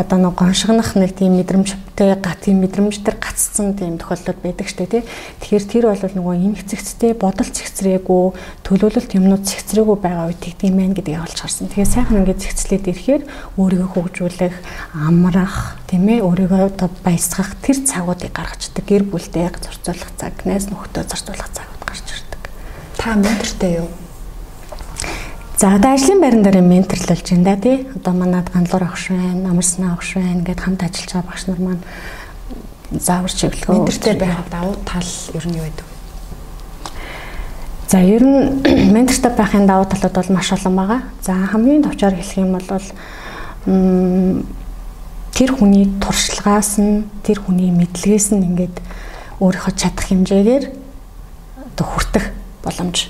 одоо 0.00 0.18
нэг 0.18 0.34
гоншигнах 0.34 0.94
нэг 0.96 1.12
тийм 1.12 1.36
мэдрэмжтэй 1.36 2.14
га 2.16 2.32
тийм 2.40 2.64
мэдрэмж 2.64 3.04
төр 3.04 3.16
гацсан 3.20 3.74
тийм 3.74 3.98
тохиолдол 3.98 4.38
байдаг 4.40 4.68
штэ 4.68 4.86
тий. 4.86 5.02
Тэгэхээр 5.44 5.64
тэр 5.68 5.84
бол 5.90 6.14
нөгөө 6.16 6.34
эмх 6.40 6.62
цэгцтэй 6.64 7.12
бодол 7.12 7.50
цэгцрээгүй 7.50 8.24
төлөвлөлт 8.64 9.12
юмнууд 9.12 9.44
цэгцрээгүй 9.44 9.96
байгаа 10.00 10.30
үед 10.30 10.40
тэгдэм 10.40 10.74
байх 10.78 10.94
гэдгийг 10.96 11.20
олж 11.20 11.38
харсан. 11.42 11.68
Тэгэхээр 11.68 11.92
сайхан 11.92 12.18
ингээд 12.24 12.42
цэгцлээд 12.44 12.84
ирэхээр 12.88 13.22
өөрийгөө 13.58 13.90
хөгжүүлэх, 13.92 14.56
амрах, 14.94 15.76
тийм 15.90 16.08
ээ 16.08 16.24
өөрийгөө 16.24 16.60
одоо 16.70 16.88
баясгах 17.04 17.58
тэр 17.60 17.78
цагуудыг 17.84 18.32
гаргацдаг. 18.32 18.84
Гэр 18.86 19.04
бүлтэй 19.04 19.50
зорцоолох 19.50 20.10
цаг, 20.16 20.34
найз 20.46 20.70
нөхдөд 20.70 21.10
зорцоолох 21.10 21.50
цагууд 21.52 21.82
гарч 21.84 22.06
ирдэг. 22.08 22.29
Та 23.00 23.16
ментортэй 23.16 23.80
юу? 23.80 23.88
За 25.56 25.74
одоо 25.76 25.94
ажлын 25.96 26.20
байран 26.20 26.42
дээр 26.44 26.60
менторлуулж 26.60 27.30
байна 27.32 27.44
да 27.44 27.56
тий. 27.56 27.88
Одоо 27.96 28.12
манад 28.12 28.52
ганлуур 28.52 28.84
авах 28.84 29.08
байна, 29.08 29.48
амарснаа 29.48 29.92
авах 29.96 30.04
байна 30.14 30.44
гэдээ 30.44 30.64
хамт 30.64 30.82
ажиллаж 30.84 31.12
байгаа 31.12 31.30
багш 31.32 31.46
нар 31.48 31.60
маань 31.64 31.82
заавар 32.92 33.32
чиглэлөө 33.32 33.72
ментортэй 33.72 34.16
байхад 34.20 34.48
давуу 34.52 34.76
тал 34.84 35.08
ер 35.32 35.46
нь 35.48 35.56
юу 35.56 35.64
байдаг? 35.64 35.86
За 37.88 37.98
ер 38.04 38.20
нь 38.20 38.60
ментортой 38.92 39.32
байхын 39.32 39.64
давуу 39.64 39.88
талууд 39.88 40.16
бол 40.20 40.36
маш 40.36 40.52
олон 40.52 40.76
байгаа. 40.76 41.00
За 41.24 41.32
хамгийн 41.32 41.82
товчоор 41.82 42.20
хэлэх 42.20 42.36
юм 42.36 42.52
бол 42.52 42.84
тэр 45.32 45.50
хүний 45.56 45.88
туршлагаас 46.04 46.76
нь 46.76 47.08
тэр 47.24 47.40
хүний 47.40 47.72
мэдлэгээс 47.72 48.36
нь 48.36 48.44
ингээд 48.44 48.76
өөрийнхөө 49.40 49.72
чадах 49.72 50.04
хэмжээгээр 50.04 50.64
одоо 51.64 51.86
хүртэх 51.88 52.39
боломж 52.64 53.08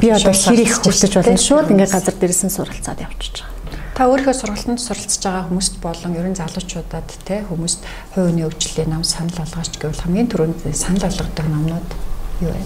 би 0.00 0.08
одоо 0.08 0.32
их 0.32 0.74
хүсэж 0.80 1.12
болно 1.20 1.36
шууд 1.36 1.70
ингээд 1.70 1.92
газар 1.92 2.14
дээрээс 2.16 2.42
нь 2.48 2.56
суралцаад 2.56 3.00
явчихж 3.04 3.44
байгаа. 3.44 3.52
Та 3.92 4.08
өөрийнхөө 4.08 4.36
сургалтанд 4.40 4.80
суралцж 4.80 5.20
байгаа 5.20 5.44
хүмүүст 5.52 5.74
болон 5.84 6.16
ерөн 6.16 6.36
залуучуудад 6.40 7.08
те 7.28 7.44
хүмүүст 7.44 7.84
хувийн 8.16 8.48
өвчлөлийн 8.48 8.88
нам 8.88 9.04
санал 9.04 9.36
болгооч 9.36 9.76
гэвэл 9.76 10.00
хамгийн 10.00 10.32
түрүүнд 10.32 10.64
санал 10.72 11.04
болгодог 11.04 11.46
номнууд 11.52 11.90
юу 12.40 12.56
вэ? 12.56 12.64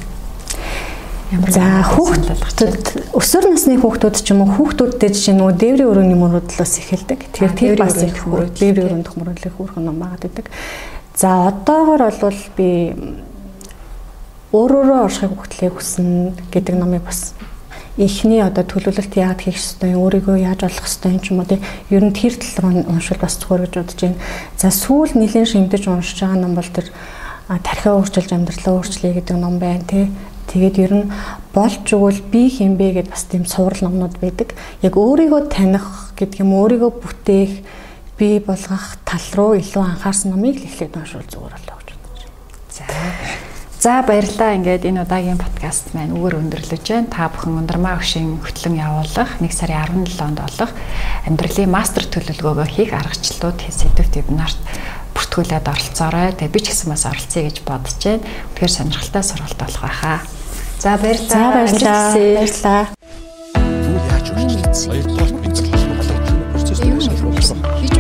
За 1.51 1.83
хүүхдүүд 1.83 3.11
өсвөр 3.11 3.51
насны 3.51 3.75
хүүхдүүд 3.83 4.17
ч 4.23 4.31
юм 4.31 4.47
уу 4.47 4.55
хүүхдүүдтэй 4.55 5.11
жишээ 5.11 5.35
нөгөө 5.35 5.59
дээврийн 5.59 5.91
өрөөний 5.91 6.19
мөрөдлөөс 6.23 6.75
эхэлдэг. 6.87 7.27
Тэгэхээр 7.35 7.59
тэр 7.59 7.75
бас 7.83 7.99
их 7.99 8.23
дээврийн 8.23 9.03
өрөөнд 9.03 9.11
мөрөдлөх 9.11 9.59
үүрхэн 9.59 9.91
ном 9.91 9.99
байгаад 9.99 10.23
байдаг. 10.23 10.47
За 11.19 11.51
одоогор 11.51 12.15
бол 12.23 12.39
би 12.55 12.95
өөрөөрөө 14.57 15.01
оршихыг 15.05 15.37
хөтлөхийг 15.37 15.75
хүснэ 15.77 16.33
гэдэг 16.53 16.75
номыг 16.81 17.05
бас 17.05 17.37
эхний 17.97 18.45
одоо 18.45 18.65
төлөвлөлт 18.65 19.17
яагаад 19.17 19.41
хийх 19.41 19.57
ёстой 19.57 19.97
юм 19.97 20.05
өөрийгөө 20.05 20.37
яаж 20.37 20.69
олох 20.69 20.85
ёстой 20.85 21.17
юм 21.17 21.21
ч 21.21 21.33
юм 21.33 21.41
уу 21.41 21.49
тий 21.49 21.61
ер 21.89 22.05
нь 22.05 22.13
тэр 22.13 22.37
тал 22.37 22.69
руу 22.69 22.85
уншвал 22.85 23.21
бас 23.25 23.41
зүгээр 23.41 23.65
гэж 23.65 23.75
бодож 23.77 24.01
байна. 24.05 24.21
За 24.61 24.69
сүүл 24.69 25.17
нэлийн 25.17 25.49
шимдэж 25.49 25.89
уншиж 25.89 26.21
байгаа 26.21 26.41
ном 26.45 26.53
бол 26.57 26.69
тэр 26.69 26.93
тархиа 27.49 27.97
өөрчилж 27.97 28.31
амьдралаа 28.37 28.75
өөрчлөе 28.77 29.13
гэдэг 29.17 29.37
ном 29.41 29.57
байна 29.57 29.85
тий. 29.89 30.13
Тэгээд 30.53 30.77
ер 30.85 30.93
нь 30.93 31.13
болж 31.57 31.89
өгвөл 31.89 32.21
би 32.29 32.53
хинбэ 32.53 33.01
гэд 33.01 33.09
бас 33.09 33.25
тийм 33.25 33.49
суврал 33.49 33.89
номнууд 33.89 34.21
байдаг. 34.21 34.53
Яг 34.85 34.93
өөрийгөө 35.01 35.49
таних 35.49 36.13
гэдэг 36.21 36.45
юм 36.45 36.53
өөрийгөө 36.53 36.93
бүтээх 37.01 37.53
би 38.21 38.29
болгох 38.45 39.01
тал 39.09 39.27
руу 39.37 39.57
илүү 39.57 39.85
анхаарсан 39.85 40.37
номыг 40.37 40.61
л 40.61 40.69
эхлээд 40.69 41.01
уншвал 41.01 41.25
зүгээр 41.33 41.55
болоо 41.65 41.81
гэж 41.81 41.97
бодож 41.97 42.23
байна. 42.29 42.37
За 42.77 42.85
За 43.87 44.03
баярлалаа. 44.03 44.59
Ингээд 44.59 44.83
энэ 44.83 45.07
удаагийн 45.07 45.39
подкаст 45.39 45.95
маань 45.95 46.11
үгээр 46.11 46.43
өндөрлөж 46.43 46.83
байна. 46.91 47.07
Та 47.07 47.31
бүхэн 47.31 47.55
ундрмаа 47.55 47.95
өгшин 47.95 48.43
хөтлөн 48.43 48.83
явуулах 48.83 49.39
1 49.39 49.47
сарын 49.55 50.03
17-нд 50.03 50.43
болох 50.43 50.75
амьдралын 51.23 51.71
мастер 51.71 52.03
төлөвлөгөөгөө 52.11 52.67
хийх 52.67 52.91
аргачлалууд 52.91 53.63
сэдвт 53.63 54.11
вебинарт 54.11 54.59
бүртгүүлээд 55.15 55.71
оролцоорой. 55.71 56.35
Тэгээ 56.35 56.51
би 56.51 56.61
ч 56.67 56.75
гэсэн 56.75 56.91
бас 56.91 57.07
оролцъё 57.07 57.47
гэж 57.47 57.63
бодож 57.63 58.03
байна. 58.03 58.27
Тэгэхээр 58.59 58.75
сонирхолтой 58.75 59.23
сургалт 59.23 59.55
болох 59.63 59.83
байхаа. 59.87 60.19
За 60.83 60.99
баярлалаа. 60.99 61.31
За 61.31 61.55
баярлалаа. 61.55 62.11
Баярлалаа. 62.11 62.83
Үргэлжлүүлсэн? 64.35 64.91
Хоёрдугаар 64.91 65.31
бензин 65.47 65.71
холбоотой 65.71 66.43
процесс 66.51 66.83
болсон? 66.83 67.96